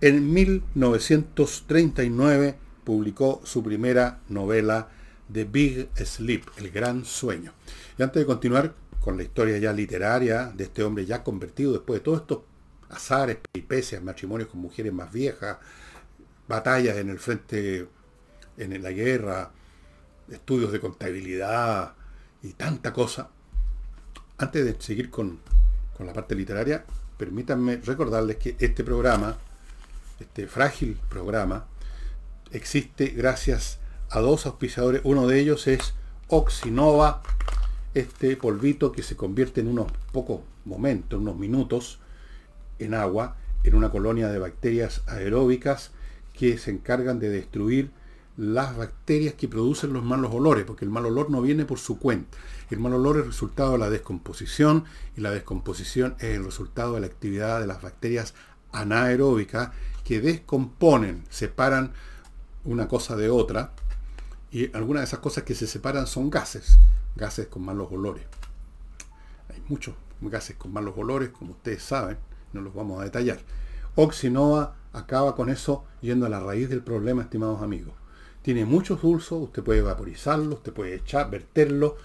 En 0.00 0.32
1939 0.32 2.54
publicó 2.84 3.40
su 3.42 3.64
primera 3.64 4.20
novela, 4.28 4.90
The 5.32 5.46
Big 5.46 5.88
Sleep, 5.96 6.44
El 6.58 6.70
Gran 6.70 7.04
Sueño. 7.04 7.54
Y 7.98 8.04
antes 8.04 8.22
de 8.22 8.26
continuar 8.26 8.76
con 9.00 9.16
la 9.16 9.24
historia 9.24 9.58
ya 9.58 9.72
literaria 9.72 10.52
de 10.56 10.62
este 10.62 10.84
hombre 10.84 11.06
ya 11.06 11.24
convertido 11.24 11.72
después 11.72 11.98
de 11.98 12.04
todos 12.04 12.20
estos 12.20 12.38
azares, 12.90 13.38
peripecias, 13.52 14.02
matrimonios 14.02 14.48
con 14.48 14.60
mujeres 14.60 14.92
más 14.92 15.12
viejas, 15.12 15.58
batallas 16.48 16.96
en 16.96 17.10
el 17.10 17.18
frente, 17.18 17.88
en 18.56 18.82
la 18.82 18.90
guerra, 18.90 19.50
estudios 20.30 20.72
de 20.72 20.80
contabilidad 20.80 21.94
y 22.42 22.52
tanta 22.52 22.92
cosa. 22.92 23.30
Antes 24.38 24.64
de 24.64 24.76
seguir 24.80 25.10
con, 25.10 25.40
la 25.98 26.12
parte 26.12 26.34
literaria, 26.34 26.84
permítanme 27.16 27.76
recordarles 27.78 28.36
que 28.36 28.56
este 28.58 28.84
programa, 28.84 29.36
este 30.20 30.46
frágil 30.46 30.98
programa, 31.08 31.66
existe 32.52 33.06
gracias 33.08 33.78
a 34.10 34.20
dos 34.20 34.46
auspiciadores. 34.46 35.00
Uno 35.04 35.26
de 35.26 35.40
ellos 35.40 35.66
es 35.66 35.94
Oxinova, 36.28 37.22
este 37.94 38.36
polvito 38.36 38.92
que 38.92 39.02
se 39.02 39.16
convierte 39.16 39.62
en 39.62 39.68
unos 39.68 39.90
pocos 40.12 40.42
momentos, 40.66 41.18
unos 41.18 41.36
minutos, 41.36 41.98
en 42.78 42.94
agua, 42.94 43.36
en 43.64 43.74
una 43.74 43.90
colonia 43.90 44.28
de 44.28 44.38
bacterias 44.38 45.02
aeróbicas 45.06 45.90
que 46.32 46.58
se 46.58 46.70
encargan 46.70 47.18
de 47.18 47.30
destruir 47.30 47.90
las 48.36 48.76
bacterias 48.76 49.34
que 49.34 49.48
producen 49.48 49.92
los 49.92 50.04
malos 50.04 50.32
olores, 50.32 50.64
porque 50.64 50.84
el 50.84 50.90
mal 50.90 51.06
olor 51.06 51.30
no 51.30 51.40
viene 51.40 51.64
por 51.64 51.78
su 51.78 51.98
cuenta. 51.98 52.36
El 52.70 52.80
mal 52.80 52.92
olor 52.92 53.18
es 53.18 53.26
resultado 53.26 53.72
de 53.72 53.78
la 53.78 53.90
descomposición 53.90 54.84
y 55.16 55.20
la 55.20 55.30
descomposición 55.30 56.16
es 56.18 56.36
el 56.36 56.44
resultado 56.44 56.94
de 56.94 57.00
la 57.00 57.06
actividad 57.06 57.60
de 57.60 57.66
las 57.66 57.80
bacterias 57.80 58.34
anaeróbicas 58.72 59.70
que 60.04 60.20
descomponen, 60.20 61.24
separan 61.30 61.92
una 62.64 62.88
cosa 62.88 63.16
de 63.16 63.30
otra 63.30 63.72
y 64.50 64.74
algunas 64.76 65.02
de 65.02 65.06
esas 65.06 65.20
cosas 65.20 65.44
que 65.44 65.54
se 65.54 65.66
separan 65.66 66.06
son 66.06 66.30
gases, 66.30 66.78
gases 67.14 67.46
con 67.46 67.64
malos 67.64 67.88
olores. 67.90 68.24
Hay 69.48 69.62
muchos 69.68 69.94
gases 70.20 70.56
con 70.56 70.72
malos 70.72 70.94
olores, 70.96 71.30
como 71.30 71.52
ustedes 71.52 71.82
saben, 71.82 72.18
no 72.52 72.60
los 72.60 72.74
vamos 72.74 73.00
a 73.00 73.04
detallar. 73.04 73.38
Oxinova 73.94 74.76
acaba 74.92 75.34
con 75.34 75.50
eso 75.50 75.84
yendo 76.00 76.26
a 76.26 76.28
la 76.28 76.40
raíz 76.40 76.68
del 76.68 76.82
problema, 76.82 77.22
estimados 77.22 77.62
amigos. 77.62 77.94
Tiene 78.42 78.64
muchos 78.64 79.02
usos, 79.02 79.42
usted 79.42 79.62
puede 79.62 79.82
vaporizarlo, 79.82 80.54
usted 80.54 80.72
puede 80.72 80.94
echar, 80.94 81.30
verterlo, 81.30 81.96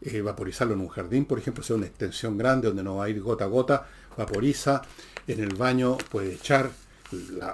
eh, 0.00 0.22
vaporizarlo 0.22 0.74
en 0.74 0.80
un 0.80 0.88
jardín, 0.88 1.26
por 1.26 1.38
ejemplo, 1.38 1.62
sea 1.62 1.76
una 1.76 1.86
extensión 1.86 2.38
grande 2.38 2.68
donde 2.68 2.82
no 2.82 2.96
va 2.96 3.04
a 3.04 3.08
ir 3.08 3.20
gota 3.20 3.44
a 3.44 3.48
gota, 3.48 3.86
vaporiza, 4.16 4.82
en 5.26 5.40
el 5.40 5.54
baño 5.54 5.98
puede 6.10 6.34
echar 6.34 6.70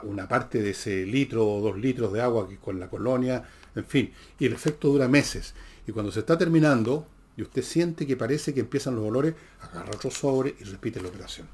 una 0.02 0.28
parte 0.28 0.60
de 0.60 0.70
ese 0.70 1.06
litro 1.06 1.46
o 1.46 1.60
dos 1.60 1.78
litros 1.78 2.12
de 2.12 2.20
agua 2.20 2.48
que 2.48 2.58
con 2.58 2.78
la 2.78 2.88
colonia, 2.88 3.42
en 3.74 3.84
fin, 3.84 4.12
y 4.38 4.46
el 4.46 4.52
efecto 4.52 4.88
dura 4.88 5.08
meses. 5.08 5.54
Y 5.86 5.92
cuando 5.92 6.12
se 6.12 6.20
está 6.20 6.36
terminando, 6.36 7.06
y 7.36 7.42
usted 7.42 7.62
siente 7.62 8.06
que 8.06 8.16
parece 8.16 8.54
que 8.54 8.60
empiezan 8.60 8.96
los 8.96 9.04
olores, 9.04 9.34
agarra 9.60 9.90
otro 9.94 10.10
sobre 10.10 10.54
y 10.60 10.64
repite 10.64 11.00
la 11.00 11.08
operación. 11.08 11.48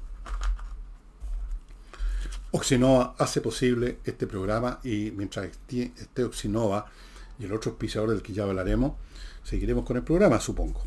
Oxinova 2.55 3.15
hace 3.17 3.41
posible 3.41 3.97
este 4.05 4.27
programa 4.27 4.79
y 4.83 5.09
mientras 5.09 5.49
esté 5.67 6.23
Oxinova 6.23 6.85
y 7.39 7.45
el 7.45 7.53
otro 7.53 7.71
auspiciador 7.71 8.11
del 8.11 8.21
que 8.21 8.31
ya 8.31 8.43
hablaremos, 8.43 8.93
seguiremos 9.43 9.85
con 9.85 9.97
el 9.97 10.03
programa, 10.03 10.39
supongo. 10.39 10.83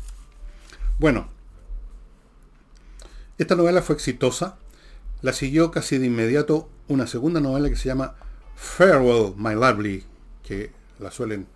Bueno, 0.97 1.27
esta 3.37 3.55
novela 3.55 3.81
fue 3.81 3.95
exitosa. 3.95 4.57
La 5.21 5.33
siguió 5.33 5.69
casi 5.69 5.97
de 5.97 6.05
inmediato 6.05 6.69
una 6.87 7.05
segunda 7.05 7.41
novela 7.41 7.69
que 7.69 7.75
se 7.75 7.89
llama 7.89 8.15
Farewell, 8.55 9.33
My 9.35 9.53
Lovely, 9.53 10.05
que 10.43 10.71
la 10.99 11.11
suelen 11.11 11.47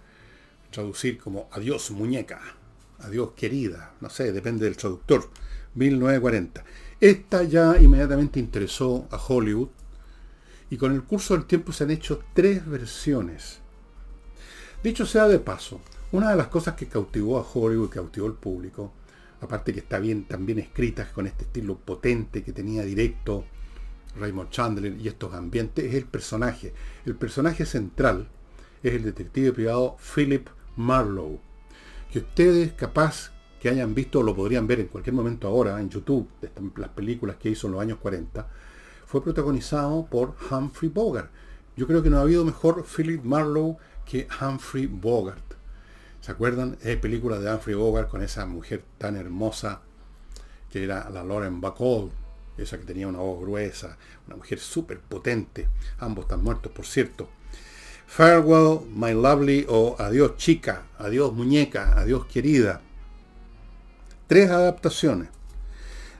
traducir 0.71 1.19
como 1.19 1.47
Adiós, 1.53 1.89
muñeca, 1.91 2.41
Adiós, 2.99 3.31
querida, 3.31 3.93
no 4.01 4.09
sé, 4.09 4.33
depende 4.33 4.65
del 4.65 4.75
traductor, 4.75 5.29
1940. 5.75 6.65
Esta 6.99 7.43
ya 7.43 7.77
inmediatamente 7.79 8.41
interesó 8.41 9.07
a 9.09 9.15
Hollywood 9.15 9.69
y 10.71 10.77
con 10.77 10.93
el 10.93 11.03
curso 11.03 11.35
del 11.35 11.45
tiempo 11.45 11.73
se 11.73 11.83
han 11.83 11.91
hecho 11.91 12.23
tres 12.33 12.65
versiones. 12.65 13.59
Dicho 14.81 15.05
sea 15.05 15.27
de 15.27 15.37
paso, 15.37 15.81
una 16.13 16.31
de 16.31 16.37
las 16.37 16.47
cosas 16.47 16.75
que 16.75 16.87
cautivó 16.87 17.37
a 17.37 17.45
Hollywood, 17.53 17.89
y 17.89 17.93
cautivó 17.93 18.27
al 18.27 18.35
público, 18.35 18.93
aparte 19.41 19.73
que 19.73 19.81
está 19.81 19.99
bien, 19.99 20.23
también 20.23 20.59
escrita 20.59 21.11
con 21.11 21.27
este 21.27 21.43
estilo 21.43 21.75
potente 21.75 22.41
que 22.41 22.53
tenía 22.53 22.83
directo 22.83 23.43
Raymond 24.17 24.49
Chandler 24.49 24.95
y 24.97 25.09
estos 25.09 25.33
ambientes, 25.33 25.83
es 25.83 25.93
el 25.93 26.05
personaje. 26.05 26.73
El 27.05 27.15
personaje 27.15 27.65
central 27.65 28.29
es 28.81 28.93
el 28.93 29.03
detective 29.03 29.51
privado 29.51 29.97
Philip 30.15 30.47
Marlowe, 30.77 31.41
que 32.13 32.19
ustedes 32.19 32.71
capaz 32.71 33.33
que 33.59 33.67
hayan 33.67 33.93
visto, 33.93 34.23
lo 34.23 34.33
podrían 34.33 34.67
ver 34.67 34.79
en 34.79 34.87
cualquier 34.87 35.15
momento 35.15 35.49
ahora 35.49 35.81
en 35.81 35.89
YouTube, 35.89 36.29
las 36.77 36.89
películas 36.91 37.35
que 37.35 37.49
hizo 37.49 37.67
en 37.67 37.73
los 37.73 37.81
años 37.81 37.99
40, 37.99 38.47
fue 39.11 39.21
protagonizado 39.21 40.05
por 40.09 40.35
Humphrey 40.49 40.89
Bogart. 40.89 41.29
Yo 41.75 41.85
creo 41.85 42.01
que 42.01 42.09
no 42.09 42.17
ha 42.17 42.21
habido 42.21 42.45
mejor 42.45 42.85
Philip 42.85 43.21
Marlowe 43.21 43.75
que 44.05 44.25
Humphrey 44.39 44.85
Bogart. 44.85 45.43
¿Se 46.21 46.31
acuerdan? 46.31 46.77
Es 46.81 46.95
película 46.95 47.37
de 47.37 47.53
Humphrey 47.53 47.75
Bogart 47.75 48.07
con 48.07 48.21
esa 48.21 48.45
mujer 48.45 48.85
tan 48.97 49.17
hermosa 49.17 49.81
que 50.69 50.85
era 50.85 51.09
la 51.09 51.25
Lauren 51.25 51.59
Bacall, 51.59 52.09
esa 52.57 52.77
que 52.77 52.85
tenía 52.85 53.09
una 53.09 53.19
voz 53.19 53.41
gruesa, 53.41 53.97
una 54.27 54.37
mujer 54.37 54.59
súper 54.59 55.01
potente. 55.01 55.67
Ambos 55.99 56.23
están 56.23 56.41
muertos, 56.41 56.71
por 56.71 56.85
cierto. 56.85 57.27
Farewell, 58.07 58.79
my 58.95 59.11
lovely, 59.11 59.65
o 59.67 59.97
Adiós 59.99 60.37
chica, 60.37 60.83
Adiós 60.99 61.33
muñeca, 61.33 61.99
Adiós 61.99 62.27
querida. 62.27 62.79
Tres 64.27 64.49
adaptaciones. 64.49 65.27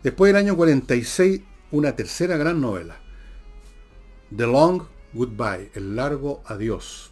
Después 0.04 0.34
del 0.34 0.44
año 0.44 0.58
46 0.58 1.51
una 1.72 1.96
tercera 1.96 2.38
gran 2.38 2.60
novela, 2.60 3.00
The 4.36 4.46
Long 4.46 4.84
Goodbye, 5.14 5.72
El 5.74 5.96
largo 5.96 6.42
adiós. 6.46 7.12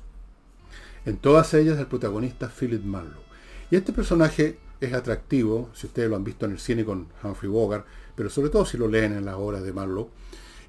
En 1.05 1.17
todas 1.17 1.53
ellas 1.53 1.79
el 1.79 1.87
protagonista 1.87 2.49
Philip 2.49 2.83
Marlowe. 2.83 3.23
Y 3.71 3.77
este 3.77 3.93
personaje 3.93 4.59
es 4.81 4.93
atractivo, 4.93 5.69
si 5.73 5.87
ustedes 5.87 6.09
lo 6.09 6.15
han 6.15 6.23
visto 6.23 6.45
en 6.45 6.51
el 6.51 6.59
cine 6.59 6.83
con 6.83 7.07
Humphrey 7.23 7.49
Bogart, 7.49 7.85
pero 8.15 8.29
sobre 8.29 8.49
todo 8.49 8.65
si 8.65 8.77
lo 8.77 8.87
leen 8.87 9.13
en 9.13 9.25
las 9.25 9.35
obras 9.35 9.63
de 9.63 9.73
Marlowe, 9.73 10.09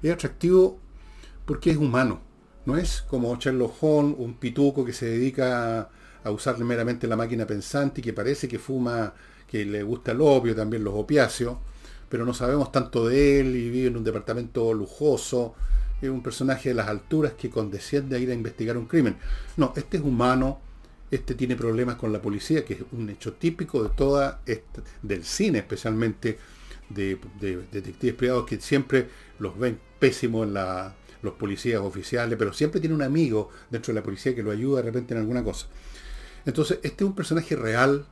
es 0.01 0.11
atractivo 0.11 0.79
porque 1.45 1.71
es 1.71 1.77
humano. 1.77 2.21
No 2.65 2.77
es 2.77 3.01
como 3.01 3.35
Sherlock 3.35 3.75
Holmes, 3.81 4.15
un 4.17 4.35
pituco 4.35 4.85
que 4.85 4.93
se 4.93 5.07
dedica 5.07 5.89
a 6.23 6.31
usar 6.31 6.57
meramente 6.59 7.07
la 7.07 7.15
máquina 7.15 7.45
pensante 7.45 7.99
y 7.99 8.03
que 8.03 8.13
parece 8.13 8.47
que 8.47 8.59
fuma, 8.59 9.13
que 9.47 9.65
le 9.65 9.83
gusta 9.83 10.11
el 10.11 10.21
opio, 10.21 10.55
también 10.55 10.83
los 10.83 10.93
opiáceos, 10.93 11.57
pero 12.11 12.25
no 12.25 12.33
sabemos 12.33 12.73
tanto 12.73 13.07
de 13.07 13.39
él 13.39 13.55
y 13.55 13.69
vive 13.69 13.87
en 13.87 13.95
un 13.95 14.03
departamento 14.03 14.73
lujoso. 14.73 15.55
Es 16.01 16.09
un 16.09 16.21
personaje 16.21 16.69
de 16.69 16.75
las 16.75 16.89
alturas 16.89 17.33
que 17.33 17.49
condesciende 17.49 18.17
a 18.17 18.19
ir 18.19 18.29
a 18.29 18.33
investigar 18.33 18.77
un 18.77 18.85
crimen. 18.85 19.15
No, 19.55 19.71
este 19.77 19.95
es 19.95 20.03
humano, 20.03 20.59
este 21.09 21.35
tiene 21.35 21.55
problemas 21.55 21.95
con 21.95 22.11
la 22.11 22.21
policía, 22.21 22.65
que 22.65 22.73
es 22.73 22.79
un 22.91 23.09
hecho 23.09 23.31
típico 23.33 23.81
de 23.81 23.89
toda, 23.95 24.41
del 25.01 25.23
cine 25.23 25.59
especialmente, 25.59 26.37
de, 26.89 27.17
detectives 27.71 28.15
privados 28.15 28.45
que 28.45 28.59
siempre 28.59 29.07
los 29.39 29.57
ven 29.57 29.79
pésimos 29.97 30.45
en 30.45 30.55
la, 30.55 30.93
los 31.21 31.35
policías 31.35 31.79
oficiales, 31.79 32.37
pero 32.37 32.51
siempre 32.51 32.81
tiene 32.81 32.93
un 32.93 33.03
amigo 33.03 33.51
dentro 33.69 33.93
de 33.93 34.01
la 34.01 34.03
policía 34.03 34.35
que 34.35 34.43
lo 34.43 34.51
ayuda 34.51 34.77
de 34.77 34.83
repente 34.83 35.13
en 35.13 35.21
alguna 35.21 35.45
cosa. 35.45 35.67
Entonces, 36.45 36.79
este 36.83 37.05
es 37.05 37.07
un 37.07 37.15
personaje 37.15 37.55
real 37.55 38.05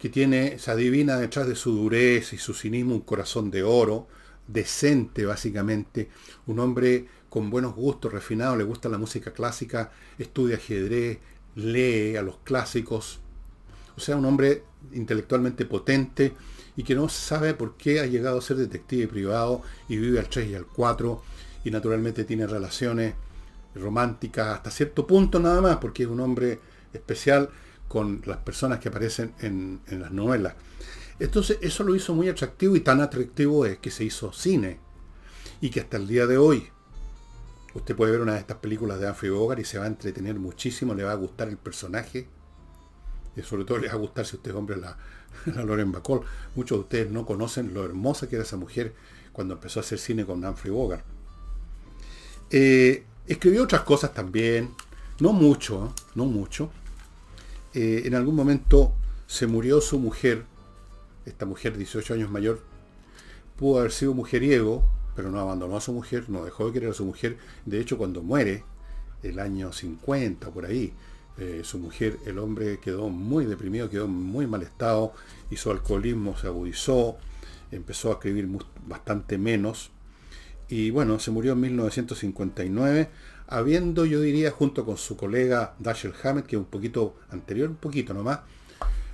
que 0.00 0.08
tiene, 0.08 0.58
se 0.58 0.70
adivina 0.70 1.18
detrás 1.18 1.46
de 1.46 1.54
su 1.54 1.72
dureza 1.72 2.34
y 2.34 2.38
su 2.38 2.54
cinismo 2.54 2.94
un 2.94 3.02
corazón 3.02 3.50
de 3.50 3.62
oro, 3.62 4.08
decente 4.48 5.26
básicamente, 5.26 6.08
un 6.46 6.58
hombre 6.58 7.06
con 7.28 7.50
buenos 7.50 7.74
gustos, 7.74 8.10
refinado, 8.10 8.56
le 8.56 8.64
gusta 8.64 8.88
la 8.88 8.96
música 8.96 9.32
clásica, 9.32 9.92
estudia 10.18 10.56
ajedrez, 10.56 11.18
lee 11.54 12.16
a 12.16 12.22
los 12.22 12.38
clásicos, 12.38 13.20
o 13.94 14.00
sea, 14.00 14.16
un 14.16 14.24
hombre 14.24 14.64
intelectualmente 14.92 15.66
potente 15.66 16.32
y 16.76 16.82
que 16.82 16.94
no 16.94 17.10
sabe 17.10 17.52
por 17.52 17.76
qué 17.76 18.00
ha 18.00 18.06
llegado 18.06 18.38
a 18.38 18.42
ser 18.42 18.56
detective 18.56 19.06
privado 19.06 19.60
y 19.86 19.98
vive 19.98 20.18
al 20.18 20.30
3 20.30 20.48
y 20.48 20.54
al 20.54 20.66
4 20.66 21.22
y 21.64 21.70
naturalmente 21.70 22.24
tiene 22.24 22.46
relaciones 22.46 23.14
románticas 23.74 24.48
hasta 24.48 24.70
cierto 24.70 25.06
punto 25.06 25.38
nada 25.38 25.60
más, 25.60 25.76
porque 25.76 26.04
es 26.04 26.08
un 26.08 26.20
hombre 26.20 26.58
especial 26.94 27.50
con 27.90 28.22
las 28.24 28.36
personas 28.36 28.78
que 28.78 28.88
aparecen 28.88 29.34
en, 29.40 29.80
las 29.90 30.12
novelas. 30.12 30.54
Entonces 31.18 31.58
eso 31.60 31.82
lo 31.82 31.96
hizo 31.96 32.14
muy 32.14 32.28
atractivo 32.28 32.76
y 32.76 32.80
tan 32.82 33.00
atractivo 33.00 33.66
es 33.66 33.78
que 33.78 33.90
se 33.90 34.04
hizo 34.04 34.32
cine. 34.32 34.78
Y 35.60 35.70
que 35.70 35.80
hasta 35.80 35.96
el 35.96 36.06
día 36.06 36.28
de 36.28 36.38
hoy 36.38 36.68
usted 37.74 37.96
puede 37.96 38.12
ver 38.12 38.20
una 38.20 38.34
de 38.34 38.38
estas 38.38 38.58
películas 38.58 39.00
de 39.00 39.08
Humphrey 39.08 39.32
Bogart 39.32 39.60
y 39.60 39.64
se 39.64 39.78
va 39.78 39.86
a 39.86 39.88
entretener 39.88 40.38
muchísimo, 40.38 40.94
le 40.94 41.02
va 41.02 41.10
a 41.10 41.16
gustar 41.16 41.48
el 41.48 41.56
personaje. 41.56 42.28
Y 43.34 43.42
sobre 43.42 43.64
todo 43.64 43.78
le 43.78 43.88
va 43.88 43.94
a 43.94 43.96
gustar 43.96 44.24
si 44.24 44.36
usted 44.36 44.52
es 44.52 44.56
hombre 44.56 44.76
la, 44.76 44.96
la 45.46 45.64
Loren 45.64 45.90
Bacall. 45.90 46.20
Muchos 46.54 46.78
de 46.78 46.82
ustedes 46.82 47.10
no 47.10 47.26
conocen 47.26 47.74
lo 47.74 47.84
hermosa 47.84 48.28
que 48.28 48.36
era 48.36 48.44
esa 48.44 48.56
mujer 48.56 48.94
cuando 49.32 49.54
empezó 49.54 49.80
a 49.80 49.82
hacer 49.82 49.98
cine 49.98 50.24
con 50.24 50.44
Humphrey 50.44 50.72
Bogart. 50.72 51.04
Eh, 52.52 53.04
escribió 53.26 53.64
otras 53.64 53.80
cosas 53.80 54.14
también, 54.14 54.76
no 55.18 55.32
mucho, 55.32 55.92
no 56.14 56.26
mucho. 56.26 56.70
Eh, 57.74 58.02
en 58.04 58.14
algún 58.14 58.34
momento 58.34 58.92
se 59.26 59.46
murió 59.46 59.80
su 59.80 59.98
mujer, 59.98 60.44
esta 61.24 61.46
mujer 61.46 61.76
18 61.76 62.14
años 62.14 62.30
mayor, 62.30 62.60
pudo 63.56 63.78
haber 63.78 63.92
sido 63.92 64.14
mujeriego, 64.14 64.84
pero 65.14 65.30
no 65.30 65.38
abandonó 65.38 65.76
a 65.76 65.80
su 65.80 65.92
mujer, 65.92 66.24
no 66.28 66.44
dejó 66.44 66.66
de 66.66 66.72
querer 66.72 66.90
a 66.90 66.94
su 66.94 67.04
mujer. 67.04 67.36
De 67.66 67.80
hecho, 67.80 67.98
cuando 67.98 68.22
muere, 68.22 68.64
el 69.22 69.38
año 69.38 69.72
50, 69.72 70.50
por 70.50 70.66
ahí, 70.66 70.92
eh, 71.38 71.60
su 71.62 71.78
mujer, 71.78 72.18
el 72.26 72.38
hombre 72.38 72.80
quedó 72.80 73.08
muy 73.08 73.44
deprimido, 73.44 73.88
quedó 73.88 74.06
en 74.06 74.12
muy 74.12 74.46
mal 74.46 74.62
estado, 74.62 75.12
y 75.50 75.56
su 75.56 75.70
alcoholismo 75.70 76.36
se 76.36 76.48
agudizó, 76.48 77.18
empezó 77.70 78.10
a 78.10 78.12
escribir 78.14 78.48
bastante 78.86 79.38
menos, 79.38 79.90
y 80.68 80.90
bueno, 80.90 81.18
se 81.18 81.30
murió 81.30 81.52
en 81.52 81.60
1959, 81.60 83.10
habiendo, 83.50 84.06
yo 84.06 84.20
diría, 84.20 84.50
junto 84.50 84.84
con 84.84 84.96
su 84.96 85.16
colega 85.16 85.74
Dashiell 85.78 86.14
Hammett, 86.22 86.46
que 86.46 86.56
un 86.56 86.64
poquito 86.64 87.16
anterior, 87.30 87.68
un 87.68 87.76
poquito 87.76 88.14
nomás, 88.14 88.40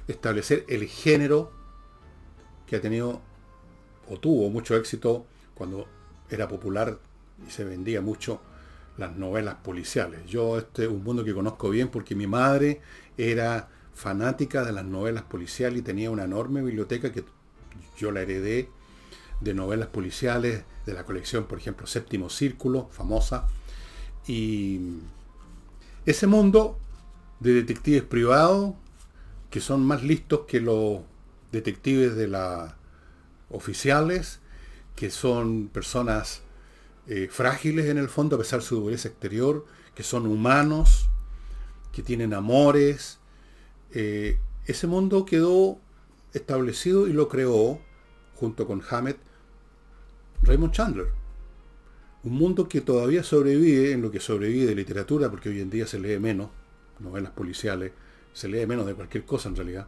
establecer 0.07 0.64
el 0.68 0.87
género 0.87 1.51
que 2.66 2.77
ha 2.77 2.81
tenido 2.81 3.20
o 4.09 4.18
tuvo 4.20 4.51
mucho 4.51 4.77
éxito 4.77 5.27
cuando 5.55 5.88
era 6.31 6.46
popular 6.49 6.99
y 7.46 7.51
se 7.51 7.64
vendía 7.64 8.01
mucho 8.01 8.40
las 8.99 9.16
novelas 9.16 9.57
policiales. 9.57 10.27
Yo 10.27 10.59
este 10.59 10.85
es 10.85 10.88
un 10.90 11.03
mundo 11.03 11.25
que 11.25 11.35
conozco 11.35 11.70
bien 11.70 11.88
porque 11.88 12.14
mi 12.14 12.27
madre 12.27 12.81
era 13.16 13.68
fanática 13.94 14.64
de 14.64 14.72
las 14.72 14.85
novelas 14.85 15.22
policiales 15.25 15.79
y 15.81 15.83
tenía 15.83 16.11
una 16.11 16.25
enorme 16.25 16.62
biblioteca 16.62 17.11
que 17.11 17.25
yo 17.96 18.12
la 18.12 18.22
heredé 18.22 18.68
de 19.40 19.55
novelas 19.55 19.88
policiales, 19.88 20.64
de 20.85 20.94
la 20.94 21.05
colección, 21.05 21.44
por 21.44 21.59
ejemplo, 21.59 21.87
Séptimo 21.87 22.31
Círculo, 22.31 22.88
famosa. 22.90 23.49
Y 24.26 24.80
ese 26.04 26.26
mundo 26.26 26.78
de 27.40 27.54
detectives 27.54 28.02
privados, 28.02 28.74
que 29.50 29.60
son 29.60 29.84
más 29.84 30.02
listos 30.02 30.40
que 30.46 30.60
los 30.60 31.00
detectives 31.52 32.16
de 32.16 32.28
las 32.28 32.74
oficiales, 33.50 34.40
que 34.94 35.10
son 35.10 35.68
personas 35.68 36.42
eh, 37.06 37.28
frágiles 37.30 37.86
en 37.86 37.98
el 37.98 38.08
fondo, 38.08 38.36
a 38.36 38.38
pesar 38.38 38.60
de 38.60 38.66
su 38.66 38.80
dureza 38.80 39.08
exterior, 39.08 39.64
que 39.94 40.02
son 40.02 40.26
humanos, 40.26 41.08
que 41.92 42.02
tienen 42.02 42.34
amores. 42.34 43.18
Eh, 43.92 44.38
ese 44.66 44.86
mundo 44.86 45.24
quedó 45.24 45.78
establecido 46.32 47.06
y 47.06 47.12
lo 47.12 47.28
creó, 47.28 47.80
junto 48.34 48.66
con 48.66 48.82
Hammett, 48.90 49.18
Raymond 50.42 50.72
Chandler. 50.72 51.25
Un 52.26 52.32
mundo 52.32 52.68
que 52.68 52.80
todavía 52.80 53.22
sobrevive 53.22 53.92
en 53.92 54.02
lo 54.02 54.10
que 54.10 54.18
sobrevive 54.18 54.66
de 54.66 54.74
literatura, 54.74 55.30
porque 55.30 55.48
hoy 55.48 55.60
en 55.60 55.70
día 55.70 55.86
se 55.86 56.00
lee 56.00 56.18
menos, 56.18 56.50
novelas 56.98 57.30
policiales, 57.30 57.92
se 58.32 58.48
lee 58.48 58.66
menos 58.66 58.84
de 58.84 58.94
cualquier 58.94 59.24
cosa 59.24 59.48
en 59.48 59.54
realidad, 59.54 59.86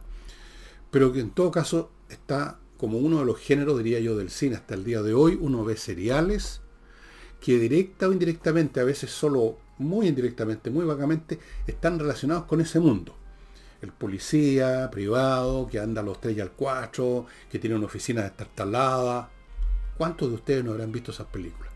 pero 0.89 1.11
que 1.11 1.19
en 1.19 1.31
todo 1.31 1.51
caso 1.51 1.91
está 2.07 2.57
como 2.77 2.97
uno 2.97 3.19
de 3.19 3.25
los 3.25 3.39
géneros, 3.39 3.77
diría 3.77 3.99
yo, 3.99 4.15
del 4.15 4.29
cine 4.29 4.55
hasta 4.55 4.73
el 4.73 4.85
día 4.85 5.01
de 5.01 5.13
hoy. 5.13 5.37
Uno 5.41 5.65
ve 5.65 5.75
seriales 5.75 6.61
que 7.41 7.59
directa 7.59 8.07
o 8.07 8.13
indirectamente, 8.13 8.79
a 8.79 8.85
veces 8.85 9.11
solo 9.11 9.57
muy 9.77 10.07
indirectamente, 10.07 10.69
muy 10.69 10.85
vagamente, 10.85 11.39
están 11.67 11.99
relacionados 11.99 12.45
con 12.45 12.61
ese 12.61 12.79
mundo. 12.79 13.17
El 13.81 13.91
policía 13.91 14.89
privado 14.89 15.67
que 15.67 15.79
anda 15.79 15.99
a 15.99 16.05
los 16.05 16.21
3 16.21 16.37
y 16.37 16.39
al 16.39 16.51
4, 16.51 17.25
que 17.51 17.59
tiene 17.59 17.75
una 17.75 17.87
oficina 17.87 18.21
destartalada, 18.21 19.29
¿Cuántos 19.99 20.29
de 20.29 20.35
ustedes 20.35 20.63
no 20.63 20.71
habrán 20.71 20.93
visto 20.93 21.11
esas 21.11 21.27
películas? 21.27 21.68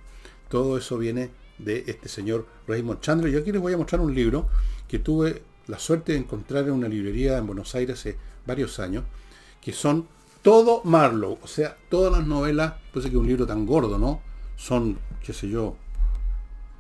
Todo 0.53 0.77
eso 0.77 0.99
viene 0.99 1.31
de 1.57 1.83
este 1.87 2.07
señor 2.07 2.45
Raymond 2.67 2.99
Chandler. 2.99 3.31
Yo 3.31 3.39
aquí 3.39 3.51
les 3.51 3.59
voy 3.59 3.73
a 3.73 3.77
mostrar 3.77 3.99
un 4.01 4.13
libro 4.13 4.49
que 4.87 4.99
tuve 4.99 5.41
la 5.65 5.79
suerte 5.79 6.11
de 6.11 6.19
encontrar 6.19 6.65
en 6.65 6.73
una 6.73 6.87
librería 6.87 7.39
en 7.39 7.47
Buenos 7.47 7.73
Aires 7.73 7.97
hace 7.97 8.17
varios 8.45 8.79
años, 8.79 9.03
que 9.59 9.73
son 9.73 10.07
todo 10.43 10.81
Marlowe, 10.83 11.39
o 11.41 11.47
sea, 11.47 11.75
todas 11.89 12.11
las 12.11 12.27
novelas, 12.27 12.75
pues 12.91 13.03
es 13.05 13.09
que 13.09 13.17
un 13.17 13.25
libro 13.25 13.47
tan 13.47 13.65
gordo, 13.65 13.97
¿no? 13.97 14.21
Son, 14.55 14.99
qué 15.25 15.33
sé 15.33 15.49
yo, 15.49 15.75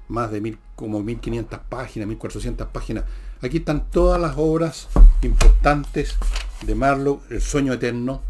más 0.07 0.29
de 0.29 0.39
mil, 0.39 0.59
como 0.75 1.01
1500 1.01 1.61
páginas, 1.67 2.07
1400 2.09 2.67
páginas. 2.67 3.05
Aquí 3.41 3.57
están 3.57 3.89
todas 3.89 4.21
las 4.21 4.35
obras 4.37 4.87
importantes 5.23 6.15
de 6.63 6.75
Marlowe, 6.75 7.21
El 7.31 7.41
sueño 7.41 7.73
eterno, 7.73 8.21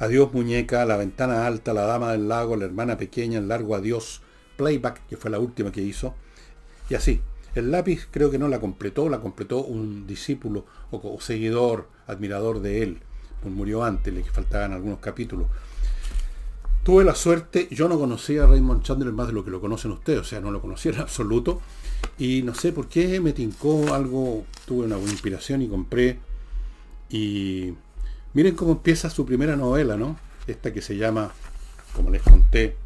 Adiós 0.00 0.32
muñeca, 0.32 0.84
La 0.86 0.96
ventana 0.96 1.46
alta, 1.46 1.72
La 1.72 1.82
dama 1.82 2.10
del 2.10 2.26
lago, 2.26 2.56
La 2.56 2.64
hermana 2.64 2.98
pequeña, 2.98 3.38
El 3.38 3.46
largo 3.46 3.76
adiós, 3.76 4.22
Playback, 4.56 5.06
que 5.08 5.16
fue 5.16 5.30
la 5.30 5.38
última 5.38 5.72
que 5.72 5.82
hizo. 5.82 6.14
Y 6.88 6.94
así. 6.94 7.20
El 7.54 7.70
lápiz 7.70 8.06
creo 8.10 8.30
que 8.30 8.38
no 8.38 8.48
la 8.48 8.60
completó, 8.60 9.08
la 9.08 9.20
completó 9.20 9.64
un 9.64 10.06
discípulo 10.06 10.66
o, 10.90 11.18
seguidor, 11.20 11.88
admirador 12.06 12.60
de 12.60 12.82
él. 12.82 12.98
Pues 13.42 13.54
murió 13.54 13.82
antes, 13.82 14.12
le 14.12 14.22
faltaban 14.24 14.72
algunos 14.72 14.98
capítulos. 14.98 15.46
Tuve 16.82 17.02
la 17.02 17.14
suerte, 17.14 17.66
yo 17.70 17.88
no 17.88 17.98
conocía 17.98 18.44
a 18.44 18.46
Raymond 18.46 18.82
Chandler 18.82 19.12
más 19.12 19.28
de 19.28 19.32
lo 19.32 19.44
que 19.44 19.50
lo 19.50 19.60
conocen 19.60 19.90
ustedes, 19.90 20.20
o 20.20 20.24
sea, 20.24 20.40
no 20.40 20.50
lo 20.50 20.60
conocía 20.60 20.92
en 20.92 21.00
absoluto. 21.00 21.62
Y 22.18 22.42
no 22.42 22.54
sé 22.54 22.72
por 22.72 22.88
qué 22.88 23.20
me 23.20 23.32
tincó 23.32 23.94
algo, 23.94 24.44
tuve 24.66 24.84
una 24.84 24.96
buena 24.96 25.12
inspiración 25.12 25.62
y 25.62 25.68
compré. 25.68 26.18
Y 27.08 27.72
Miren 28.36 28.54
cómo 28.54 28.72
empieza 28.72 29.08
su 29.08 29.24
primera 29.24 29.56
novela, 29.56 29.96
¿no? 29.96 30.18
Esta 30.46 30.70
que 30.70 30.82
se 30.82 30.94
llama, 30.98 31.32
como 31.94 32.10
les 32.10 32.20
conté, 32.20 32.76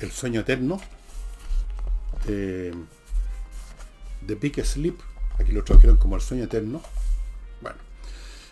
El 0.00 0.10
sueño 0.10 0.40
eterno. 0.40 0.80
The 2.26 2.74
Big 4.34 4.64
Sleep. 4.64 4.98
Aquí 5.38 5.52
lo 5.52 5.62
trajeron 5.64 5.96
como 5.96 6.16
El 6.16 6.22
sueño 6.22 6.44
eterno. 6.44 6.82
Bueno, 7.60 7.78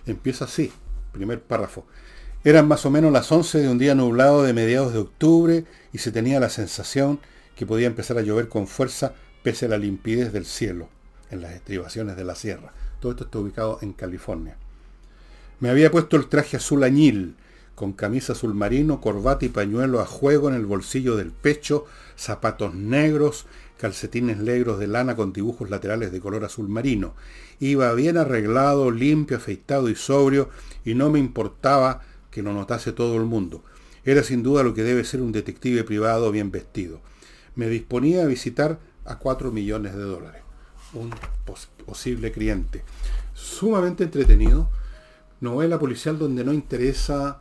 empieza 0.07 0.45
así, 0.45 0.73
primer 1.13 1.43
párrafo. 1.43 1.87
Eran 2.45 2.69
más 2.69 2.87
o 2.87 2.91
menos 2.91 3.13
las 3.13 3.31
11 3.31 3.59
de 3.59 3.69
un 3.69 3.79
día 3.79 3.95
nublado 3.95 4.43
de 4.43 4.53
mediados 4.53 4.93
de 4.93 5.01
octubre 5.01 5.65
y 5.93 5.99
se 5.99 6.13
tenía 6.13 6.39
la 6.41 6.51
sensación 6.51 7.21
que 7.57 7.67
podía 7.67 7.89
empezar 7.89 8.17
a 8.19 8.23
llover 8.23 8.49
con 8.49 8.67
fuerza 8.69 9.15
pese 9.43 9.67
a 9.67 9.71
la 9.71 9.79
limpidez 9.79 10.33
del 10.33 10.47
cielo 10.47 10.89
en 11.31 11.43
las 11.43 11.53
estribaciones 11.53 12.17
de 12.17 12.25
la 12.25 12.35
sierra. 12.35 12.73
Todo 13.01 13.13
esto 13.13 13.25
está 13.25 13.39
ubicado 13.39 13.79
en 13.83 13.93
California. 13.93 14.57
Me 15.61 15.69
había 15.71 15.91
puesto 15.91 16.17
el 16.17 16.29
traje 16.29 16.57
azul 16.57 16.85
añil, 16.85 17.37
con 17.79 17.93
camisa 17.93 18.33
azul 18.33 18.55
marino, 18.55 19.01
corbata 19.01 19.45
y 19.45 19.51
pañuelo 19.51 20.01
a 20.01 20.05
juego 20.05 20.49
en 20.49 20.57
el 20.57 20.67
bolsillo 20.67 21.15
del 21.15 21.31
pecho, 21.31 21.87
zapatos 22.17 22.75
negros, 22.75 23.47
calcetines 23.77 24.39
negros 24.39 24.81
de 24.81 24.89
lana 24.89 25.15
con 25.15 25.33
dibujos 25.33 25.71
laterales 25.71 26.11
de 26.11 26.19
color 26.19 26.45
azul 26.45 26.69
marino. 26.69 27.15
Iba 27.61 27.95
bien 27.95 28.17
arreglado, 28.17 28.91
limpio, 28.91 29.37
afeitado 29.37 29.89
y 29.89 29.95
sobrio, 29.95 30.51
y 30.85 30.97
no 30.97 31.09
me 31.09 31.21
importaba 31.21 32.03
que 32.33 32.43
lo 32.43 32.53
notase 32.53 32.91
todo 32.91 33.15
el 33.17 33.27
mundo. 33.27 33.63
Era 34.05 34.25
sin 34.25 34.43
duda 34.43 34.65
lo 34.65 34.75
que 34.75 34.83
debe 34.83 35.05
ser 35.05 35.23
un 35.23 35.31
detective 35.31 35.85
privado 35.85 36.33
bien 36.33 36.51
vestido. 36.51 37.01
Me 37.55 37.69
disponía 37.69 38.25
a 38.25 38.27
visitar 38.27 38.81
a 39.05 39.21
cuatro 39.21 39.53
millones 39.53 39.95
de 39.95 40.03
dólares. 40.03 40.43
Un 40.95 41.15
posible 41.87 42.33
cliente. 42.33 42.83
Sumamente 43.35 44.03
entretenido. 44.03 44.69
Novela 45.41 45.79
policial 45.79 46.19
donde 46.19 46.43
no 46.43 46.53
interesa 46.53 47.41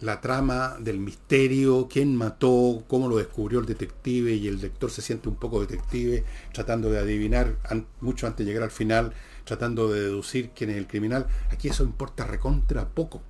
la 0.00 0.20
trama 0.20 0.76
del 0.78 1.00
misterio, 1.00 1.88
quién 1.90 2.14
mató, 2.14 2.84
cómo 2.86 3.08
lo 3.08 3.16
descubrió 3.16 3.58
el 3.58 3.66
detective 3.66 4.32
y 4.32 4.46
el 4.46 4.60
lector 4.60 4.90
se 4.90 5.02
siente 5.02 5.28
un 5.28 5.34
poco 5.34 5.60
detective, 5.60 6.24
tratando 6.52 6.90
de 6.90 6.98
adivinar 6.98 7.56
mucho 8.00 8.26
antes 8.26 8.46
de 8.46 8.52
llegar 8.52 8.62
al 8.62 8.70
final, 8.70 9.12
tratando 9.44 9.90
de 9.90 10.02
deducir 10.02 10.50
quién 10.50 10.70
es 10.70 10.76
el 10.76 10.86
criminal. 10.86 11.26
Aquí 11.50 11.68
eso 11.68 11.82
importa 11.82 12.24
recontra 12.24 12.88
poco. 12.88 13.22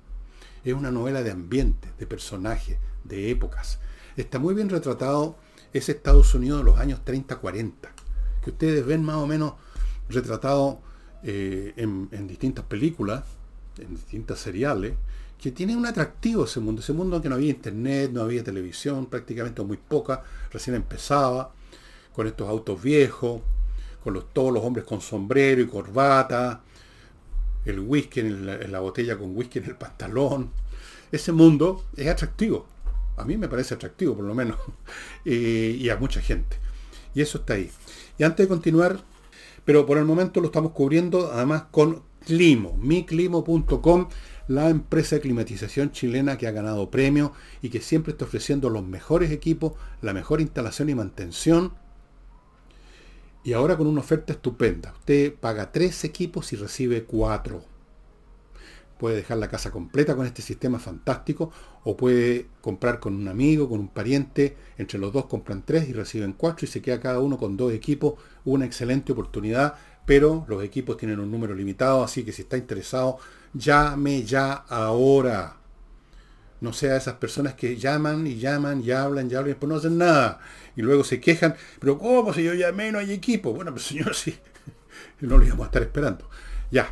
Es 0.63 0.73
una 0.73 0.91
novela 0.91 1.23
de 1.23 1.31
ambiente, 1.31 1.87
de 1.97 2.05
personajes, 2.05 2.77
de 3.03 3.31
épocas. 3.31 3.79
Está 4.15 4.37
muy 4.37 4.53
bien 4.53 4.69
retratado 4.69 5.37
ese 5.73 5.93
Estados 5.93 6.35
Unidos 6.35 6.59
de 6.59 6.65
los 6.65 6.79
años 6.79 6.99
30-40, 7.03 7.71
que 8.43 8.49
ustedes 8.51 8.85
ven 8.85 9.03
más 9.03 9.15
o 9.15 9.25
menos 9.25 9.53
retratado 10.07 10.81
eh, 11.23 11.73
en, 11.77 12.09
en 12.11 12.27
distintas 12.27 12.65
películas, 12.65 13.23
en 13.77 13.95
distintas 13.95 14.39
seriales, 14.39 14.93
que 15.41 15.51
tiene 15.51 15.75
un 15.75 15.85
atractivo 15.85 16.45
ese 16.45 16.59
mundo, 16.59 16.81
ese 16.81 16.93
mundo 16.93 17.21
que 17.21 17.29
no 17.29 17.35
había 17.35 17.51
internet, 17.51 18.11
no 18.11 18.21
había 18.21 18.43
televisión, 18.43 19.05
prácticamente 19.05 19.61
muy 19.63 19.77
poca, 19.77 20.23
recién 20.51 20.75
empezaba, 20.75 21.53
con 22.13 22.27
estos 22.27 22.49
autos 22.49 22.81
viejos, 22.81 23.41
con 24.03 24.13
los, 24.13 24.33
todos 24.33 24.53
los 24.53 24.63
hombres 24.63 24.85
con 24.85 24.99
sombrero 24.99 25.61
y 25.61 25.67
corbata, 25.67 26.61
el 27.65 27.79
whisky 27.79 28.21
en 28.21 28.71
la, 28.71 28.79
botella 28.79 29.17
con 29.17 29.35
whisky 29.35 29.59
en 29.59 29.65
el 29.65 29.75
pantalón. 29.75 30.51
Ese 31.11 31.31
mundo 31.31 31.85
es 31.95 32.07
atractivo. 32.07 32.65
A 33.17 33.23
mí 33.23 33.37
me 33.37 33.47
parece 33.47 33.75
atractivo, 33.75 34.15
por 34.15 34.25
lo 34.25 34.33
menos. 34.33 34.57
y 35.25 35.87
a 35.89 35.97
mucha 35.97 36.21
gente. 36.21 36.57
Y 37.13 37.21
eso 37.21 37.39
está 37.39 37.53
ahí. 37.53 37.69
Y 38.17 38.23
antes 38.23 38.45
de 38.45 38.49
continuar, 38.49 38.99
pero 39.65 39.85
por 39.85 39.97
el 39.97 40.05
momento 40.05 40.41
lo 40.41 40.47
estamos 40.47 40.71
cubriendo 40.71 41.31
además 41.31 41.63
con 41.71 42.01
Climo, 42.25 42.77
miclimo.com, 42.77 44.09
la 44.49 44.67
empresa 44.69 45.15
de 45.15 45.21
climatización 45.21 45.91
chilena 45.91 46.39
que 46.39 46.47
ha 46.47 46.51
ganado 46.51 46.89
premio 46.89 47.33
y 47.61 47.69
que 47.69 47.81
siempre 47.81 48.13
está 48.13 48.25
ofreciendo 48.25 48.71
los 48.71 48.83
mejores 48.83 49.29
equipos, 49.29 49.73
la 50.01 50.11
mejor 50.11 50.41
instalación 50.41 50.89
y 50.89 50.95
mantención 50.95 51.73
y 53.43 53.53
ahora 53.53 53.77
con 53.77 53.85
una 53.85 54.01
oferta 54.01 54.33
estupenda. 54.33 54.91
Usted 54.97 55.35
paga 55.35 55.71
tres 55.71 56.03
equipos 56.03 56.51
y 56.51 56.55
recibe 56.55 57.03
cuatro. 57.03 57.63
Puede 58.97 59.17
dejar 59.17 59.37
la 59.37 59.49
casa 59.49 59.69
completa 59.69 60.15
con 60.15 60.25
este 60.25 60.41
sistema 60.41 60.79
fantástico 60.79 61.51
o 61.83 61.95
puede 61.95 62.47
comprar 62.61 62.99
con 62.99 63.13
un 63.15 63.27
amigo, 63.27 63.69
con 63.69 63.79
un 63.79 63.87
pariente. 63.87 64.57
Entre 64.79 64.97
los 64.97 65.13
dos 65.13 65.27
compran 65.27 65.63
tres 65.63 65.87
y 65.87 65.93
reciben 65.93 66.33
cuatro 66.33 66.65
y 66.65 66.69
se 66.69 66.81
queda 66.81 66.99
cada 66.99 67.19
uno 67.19 67.37
con 67.37 67.55
dos 67.55 67.71
equipos. 67.71 68.15
Una 68.45 68.65
excelente 68.65 69.11
oportunidad, 69.11 69.75
pero 70.09 70.43
los 70.47 70.63
equipos 70.63 70.97
tienen 70.97 71.19
un 71.19 71.29
número 71.29 71.53
limitado, 71.53 72.03
así 72.03 72.23
que 72.23 72.31
si 72.31 72.41
está 72.41 72.57
interesado, 72.57 73.19
llame 73.53 74.23
ya 74.23 74.53
ahora. 74.53 75.57
No 76.61 76.73
sea 76.73 76.97
esas 76.97 77.13
personas 77.17 77.53
que 77.53 77.77
llaman 77.77 78.25
y 78.25 78.39
llaman 78.39 78.81
y 78.83 78.89
hablan 78.89 79.29
y 79.29 79.35
hablan 79.35 79.45
y 79.45 79.49
después 79.49 79.69
no 79.69 79.75
hacen 79.75 79.99
nada. 79.99 80.39
Y 80.75 80.81
luego 80.81 81.03
se 81.03 81.19
quejan, 81.19 81.55
pero 81.79 81.99
¿cómo 81.99 82.33
si 82.33 82.43
yo 82.43 82.55
llamé 82.55 82.91
no 82.91 82.97
hay 82.97 83.11
equipo? 83.11 83.53
Bueno, 83.53 83.71
pues 83.71 83.83
señor, 83.85 84.15
sí. 84.15 84.35
No 85.19 85.37
lo 85.37 85.45
íbamos 85.45 85.65
a 85.65 85.67
estar 85.67 85.83
esperando. 85.83 86.27
Ya. 86.71 86.91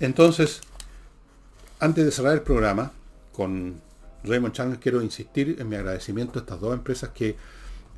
Entonces, 0.00 0.62
antes 1.78 2.06
de 2.06 2.10
cerrar 2.10 2.32
el 2.32 2.40
programa, 2.40 2.90
con 3.34 3.82
Raymond 4.24 4.54
Chang 4.54 4.78
quiero 4.78 5.02
insistir 5.02 5.56
en 5.58 5.68
mi 5.68 5.76
agradecimiento 5.76 6.38
a 6.38 6.40
estas 6.40 6.58
dos 6.58 6.72
empresas 6.72 7.10
que 7.10 7.36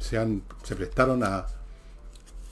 se, 0.01 0.18
han, 0.18 0.42
se 0.64 0.75
prestaron 0.75 1.23
a, 1.23 1.47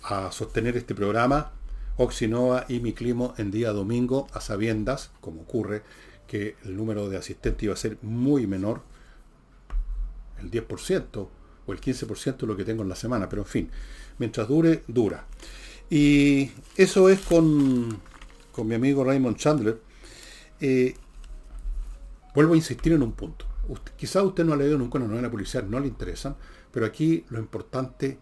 a 0.05 0.31
sostener 0.31 0.77
este 0.77 0.95
programa, 0.95 1.51
Oxinova 1.97 2.67
y 2.69 2.81
Mi 2.81 2.93
Climo, 2.93 3.35
en 3.39 3.51
día 3.51 3.73
domingo, 3.73 4.27
a 4.33 4.41
sabiendas, 4.41 5.11
como 5.21 5.43
ocurre, 5.43 5.83
que 6.27 6.57
el 6.65 6.77
número 6.77 7.09
de 7.09 7.17
asistentes 7.17 7.63
iba 7.63 7.75
a 7.75 7.77
ser 7.77 7.99
muy 8.03 8.47
menor, 8.47 8.83
el 10.41 10.51
10% 10.51 11.29
o 11.67 11.73
el 11.73 11.81
15% 11.81 12.37
de 12.37 12.47
lo 12.47 12.57
que 12.57 12.65
tengo 12.65 12.83
en 12.83 12.89
la 12.89 12.97
semana, 12.97 13.29
pero 13.29 13.43
en 13.43 13.49
fin, 13.49 13.71
mientras 14.19 14.49
dure, 14.49 14.83
dura. 14.87 15.27
Y 15.89 16.51
eso 16.77 17.09
es 17.09 17.21
con, 17.21 18.01
con 18.53 18.67
mi 18.67 18.75
amigo 18.75 19.05
Raymond 19.05 19.37
Chandler. 19.37 19.81
Eh, 20.61 20.95
vuelvo 22.35 22.55
a 22.55 22.57
insistir 22.57 22.93
en 22.93 23.03
un 23.03 23.13
punto. 23.13 23.47
Usted, 23.69 23.93
quizá 23.97 24.23
usted 24.23 24.45
no 24.45 24.53
ha 24.53 24.57
leído 24.57 24.79
nunca 24.79 24.99
una 24.99 25.09
novela 25.09 25.31
policial, 25.31 25.71
no 25.71 25.81
le 25.81 25.89
interesan, 25.89 26.37
pero 26.71 26.87
aquí 26.87 27.25
lo 27.31 27.39
importante 27.39 28.19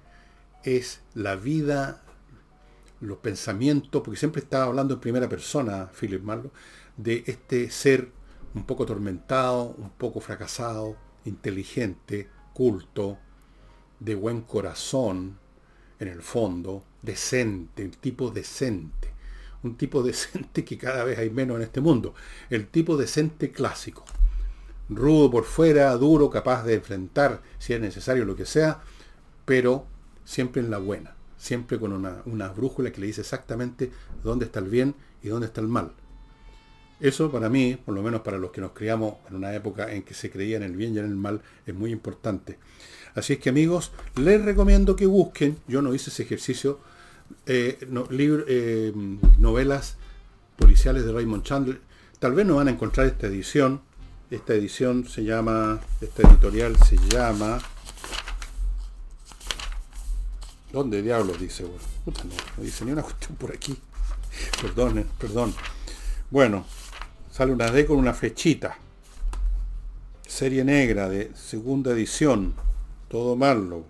es 0.63 1.01
la 1.15 1.37
vida, 1.37 2.03
los 3.05 3.19
pensamientos, 3.19 4.03
porque 4.03 4.19
siempre 4.19 4.43
estaba 4.43 4.64
hablando 4.64 4.95
en 4.95 5.01
primera 5.01 5.29
persona, 5.29 5.90
Philip 5.99 6.23
Marlowe, 6.23 6.53
de 6.97 7.25
este 7.27 7.71
ser 7.71 8.11
un 8.55 8.64
poco 8.64 8.85
atormentado, 8.85 9.75
un 9.79 9.90
poco 9.90 10.21
fracasado, 10.21 10.97
inteligente, 11.25 12.29
culto, 12.53 13.19
de 14.01 14.14
buen 14.14 14.43
corazón, 14.43 15.38
en 15.99 16.09
el 16.09 16.23
fondo, 16.23 16.85
decente, 17.03 17.85
un 17.85 17.90
tipo 17.93 18.31
decente. 18.31 19.12
Un 19.62 19.77
tipo 19.77 20.03
decente 20.05 20.64
que 20.64 20.79
cada 20.79 21.05
vez 21.05 21.19
hay 21.19 21.31
menos 21.31 21.57
en 21.57 21.62
este 21.62 21.81
mundo. 21.81 22.14
El 22.51 22.69
tipo 22.69 22.97
decente 22.97 23.51
clásico. 23.51 24.05
Rudo 24.88 25.31
por 25.31 25.45
fuera, 25.45 25.93
duro, 25.97 26.29
capaz 26.29 26.64
de 26.64 26.75
enfrentar, 26.75 27.43
si 27.59 27.73
es 27.73 27.81
necesario, 27.81 28.25
lo 28.25 28.37
que 28.37 28.45
sea, 28.45 28.83
pero 29.45 29.87
siempre 30.25 30.61
en 30.61 30.71
la 30.71 30.79
buena. 30.79 31.13
Siempre 31.44 31.78
con 31.78 31.92
una, 31.92 32.22
una 32.24 32.48
brújula 32.48 32.90
que 32.90 33.02
le 33.02 33.09
dice 33.09 33.20
exactamente 33.20 33.90
dónde 34.22 34.46
está 34.46 34.61
el 34.61 34.70
bien 34.70 34.94
y 35.22 35.28
dónde 35.28 35.48
está 35.48 35.61
el 35.61 35.68
mal 35.68 35.92
eso 37.00 37.30
para 37.30 37.50
mí, 37.50 37.76
por 37.85 37.94
lo 37.94 38.02
menos 38.02 38.22
para 38.22 38.38
los 38.38 38.50
que 38.50 38.62
nos 38.62 38.72
criamos 38.72 39.16
en 39.28 39.37
una 39.37 39.54
época 39.54 39.92
en 39.92 40.02
que 40.02 40.14
se 40.14 40.30
creía 40.30 40.57
en 40.57 40.62
el 40.62 40.74
bien 40.74 40.94
y 40.94 40.98
en 40.98 41.04
el 41.04 41.16
mal, 41.16 41.42
es 41.66 41.74
muy 41.74 41.90
importante. 41.92 42.59
Así 43.14 43.35
es 43.35 43.38
que 43.40 43.50
amigos, 43.50 43.92
les 44.16 44.42
recomiendo 44.42 44.96
que 44.96 45.04
busquen, 45.04 45.59
yo 45.68 45.83
no 45.83 45.94
hice 45.94 46.11
ese 46.11 46.22
ejercicio, 46.22 46.80
eh, 47.46 47.78
eh, 47.80 48.92
novelas 49.38 49.96
policiales 50.57 51.04
de 51.04 51.12
Raymond 51.12 51.42
Chandler. 51.42 51.80
Tal 52.18 52.33
vez 52.33 52.46
no 52.46 52.57
van 52.57 52.68
a 52.68 52.70
encontrar 52.70 53.07
esta 53.07 53.26
edición. 53.26 53.83
Esta 54.30 54.54
edición 54.54 55.07
se 55.07 55.24
llama, 55.24 55.80
esta 56.00 56.26
editorial 56.26 56.76
se 56.76 56.96
llama... 56.96 57.59
¿Dónde 60.75 61.03
diablos 61.03 61.41
dice? 61.41 61.65
Bueno, 61.65 62.21
no, 62.25 62.35
no 62.57 62.63
dice 62.63 62.85
ni 62.85 62.91
una 62.93 63.03
cuestión 63.03 63.37
por 63.37 63.53
aquí. 63.53 63.77
Perdón, 64.61 65.07
perdón. 65.19 65.55
Bueno, 66.31 66.67
Sale 67.35 67.51
una 67.51 67.69
D 67.69 67.85
con 67.85 67.97
una 67.97 68.15
flechita. 68.15 68.79
Serie 70.25 70.65
negra 70.65 71.09
de 71.09 71.33
segunda 71.35 71.91
edición. 71.91 72.55
Todo 73.09 73.35
malo. 73.35 73.87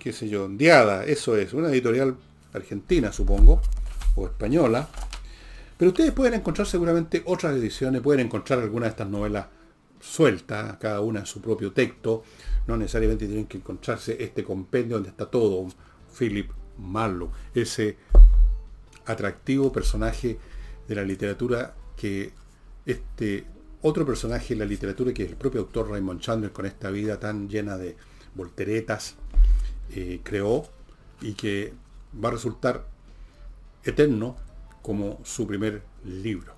Qué 0.00 0.12
sé 0.12 0.28
yo, 0.28 0.48
Diada, 0.48 1.04
eso 1.04 1.36
es. 1.36 1.52
Una 1.52 1.68
editorial 1.68 2.16
argentina, 2.52 3.12
supongo. 3.12 3.62
O 4.16 4.26
española. 4.26 4.88
Pero 5.78 5.92
ustedes 5.92 6.10
pueden 6.10 6.34
encontrar 6.34 6.66
seguramente 6.66 7.22
otras 7.26 7.56
ediciones. 7.56 8.02
Pueden 8.02 8.26
encontrar 8.26 8.58
algunas 8.58 8.88
de 8.88 8.90
estas 8.90 9.08
novelas 9.08 9.46
sueltas, 10.02 10.76
cada 10.78 11.00
una 11.00 11.24
su 11.24 11.40
propio 11.40 11.72
texto. 11.72 12.24
No 12.66 12.76
necesariamente 12.76 13.26
tienen 13.26 13.46
que 13.46 13.58
encontrarse 13.58 14.22
este 14.22 14.44
compendio 14.44 14.96
donde 14.96 15.10
está 15.10 15.30
todo. 15.30 15.66
Philip 16.18 16.50
Marlowe. 16.78 17.30
Ese 17.54 17.96
atractivo 19.06 19.72
personaje 19.72 20.38
de 20.86 20.94
la 20.94 21.02
literatura 21.02 21.74
que 21.96 22.32
este 22.84 23.44
otro 23.82 24.06
personaje 24.06 24.52
en 24.52 24.60
la 24.60 24.64
literatura, 24.64 25.12
que 25.12 25.24
es 25.24 25.30
el 25.30 25.36
propio 25.36 25.60
autor 25.60 25.90
Raymond 25.90 26.20
Chandler, 26.20 26.52
con 26.52 26.66
esta 26.66 26.90
vida 26.90 27.18
tan 27.18 27.48
llena 27.48 27.76
de 27.76 27.96
volteretas, 28.34 29.16
eh, 29.90 30.20
creó 30.22 30.68
y 31.20 31.34
que 31.34 31.72
va 32.22 32.28
a 32.28 32.32
resultar 32.32 32.86
eterno 33.84 34.36
como 34.82 35.20
su 35.24 35.46
primer 35.46 35.82
libro. 36.04 36.54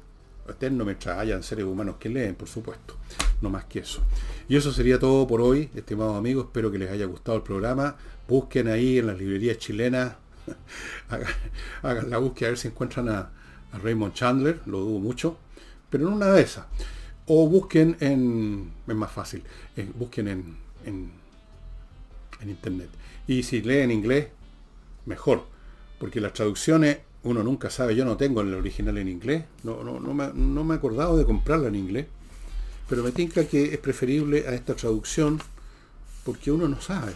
Eterno 0.49 0.85
mientras 0.85 1.19
hayan 1.19 1.43
seres 1.43 1.65
humanos 1.65 1.97
que 1.99 2.11
leen, 2.11 2.35
por 2.35 2.49
supuesto. 2.49 2.97
No 3.45 3.51
más 3.51 3.67
que 3.67 3.81
eso. 3.81 4.01
Y 4.49 4.57
eso 4.57 4.73
sería 4.73 4.99
todo 4.99 5.27
por 5.27 5.43
hoy, 5.43 5.69
estimados 5.75 6.17
amigos. 6.17 6.47
Espero 6.47 6.73
que 6.73 6.79
les 6.79 6.91
haya 6.91 7.05
gustado 7.05 7.37
el 7.37 7.43
programa. 7.43 7.95
Busquen 8.27 8.69
ahí 8.69 8.97
en 8.97 9.09
las 9.09 9.19
librerías 9.19 9.59
chilenas. 9.59 10.15
hagan, 11.83 12.09
la 12.09 12.17
búsqueda 12.17 12.49
a 12.49 12.51
ver 12.53 12.59
si 12.59 12.69
encuentran 12.69 13.11
a 13.11 13.29
Raymond 13.83 14.15
Chandler. 14.15 14.63
Lo 14.65 14.79
dudo 14.79 14.99
mucho 14.99 15.37
Pero 15.91 16.09
en 16.09 16.15
una 16.15 16.29
de 16.29 16.41
esas. 16.41 16.65
O 17.27 17.47
busquen 17.47 17.99
en, 18.01 18.73
es 18.89 18.95
más 18.95 19.13
fácil, 19.13 19.43
eh, 19.77 19.91
busquen 19.95 20.29
en, 20.29 20.57
en, 20.87 21.13
internet. 22.49 22.89
Y 23.27 23.43
si 23.43 23.61
leen 23.61 23.91
inglés, 23.91 24.29
mejor. 25.05 25.45
Porque 25.99 26.19
las 26.19 26.33
traducciones 26.33 27.01
uno 27.25 27.43
nunca 27.43 27.69
sabe, 27.69 27.95
yo 27.95 28.07
no 28.07 28.17
tengo 28.17 28.41
el 28.41 28.55
original 28.55 28.97
en 28.97 29.09
inglés, 29.09 29.45
no, 29.65 29.85
no, 29.85 30.01
no, 30.01 30.15
me, 30.15 30.31
no 30.35 30.65
me 30.65 30.75
he 30.75 30.79
acordado 30.79 31.17
de 31.17 31.25
comprarla 31.25 31.69
en 31.69 31.75
inglés, 31.75 32.07
pero 32.89 33.03
me 33.03 33.13
tinca 33.13 33.47
que 33.47 33.75
es 33.75 33.79
preferible 33.79 34.47
a 34.47 34.55
esta 34.55 34.75
traducción 34.75 35.41
porque 36.25 36.51
uno 36.51 36.69
no 36.69 36.81
sabe, 36.81 37.13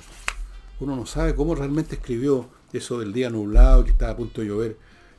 uno 0.80 0.96
no 0.96 1.06
sabe 1.06 1.34
cómo 1.34 1.54
realmente 1.54 1.96
escribió 1.96 2.48
eso 2.72 2.98
del 2.98 3.12
día 3.12 3.30
nublado 3.30 3.84
que 3.84 3.90
estaba 3.90 4.12
a 4.12 4.16
punto 4.16 4.40
de 4.40 4.48
llover 4.48 4.76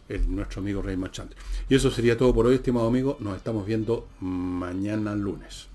el, 0.07 0.35
nuestro 0.35 0.61
amigo 0.61 0.81
Rey 0.81 0.97
Marchante. 0.97 1.35
Y 1.67 1.75
eso 1.75 1.91
sería 1.91 2.17
todo 2.17 2.33
por 2.33 2.45
hoy, 2.45 2.55
estimado 2.55 2.87
amigo, 2.87 3.17
nos 3.19 3.37
estamos 3.37 3.65
viendo 3.65 4.07
mañana 4.19 5.15
lunes. 5.15 5.67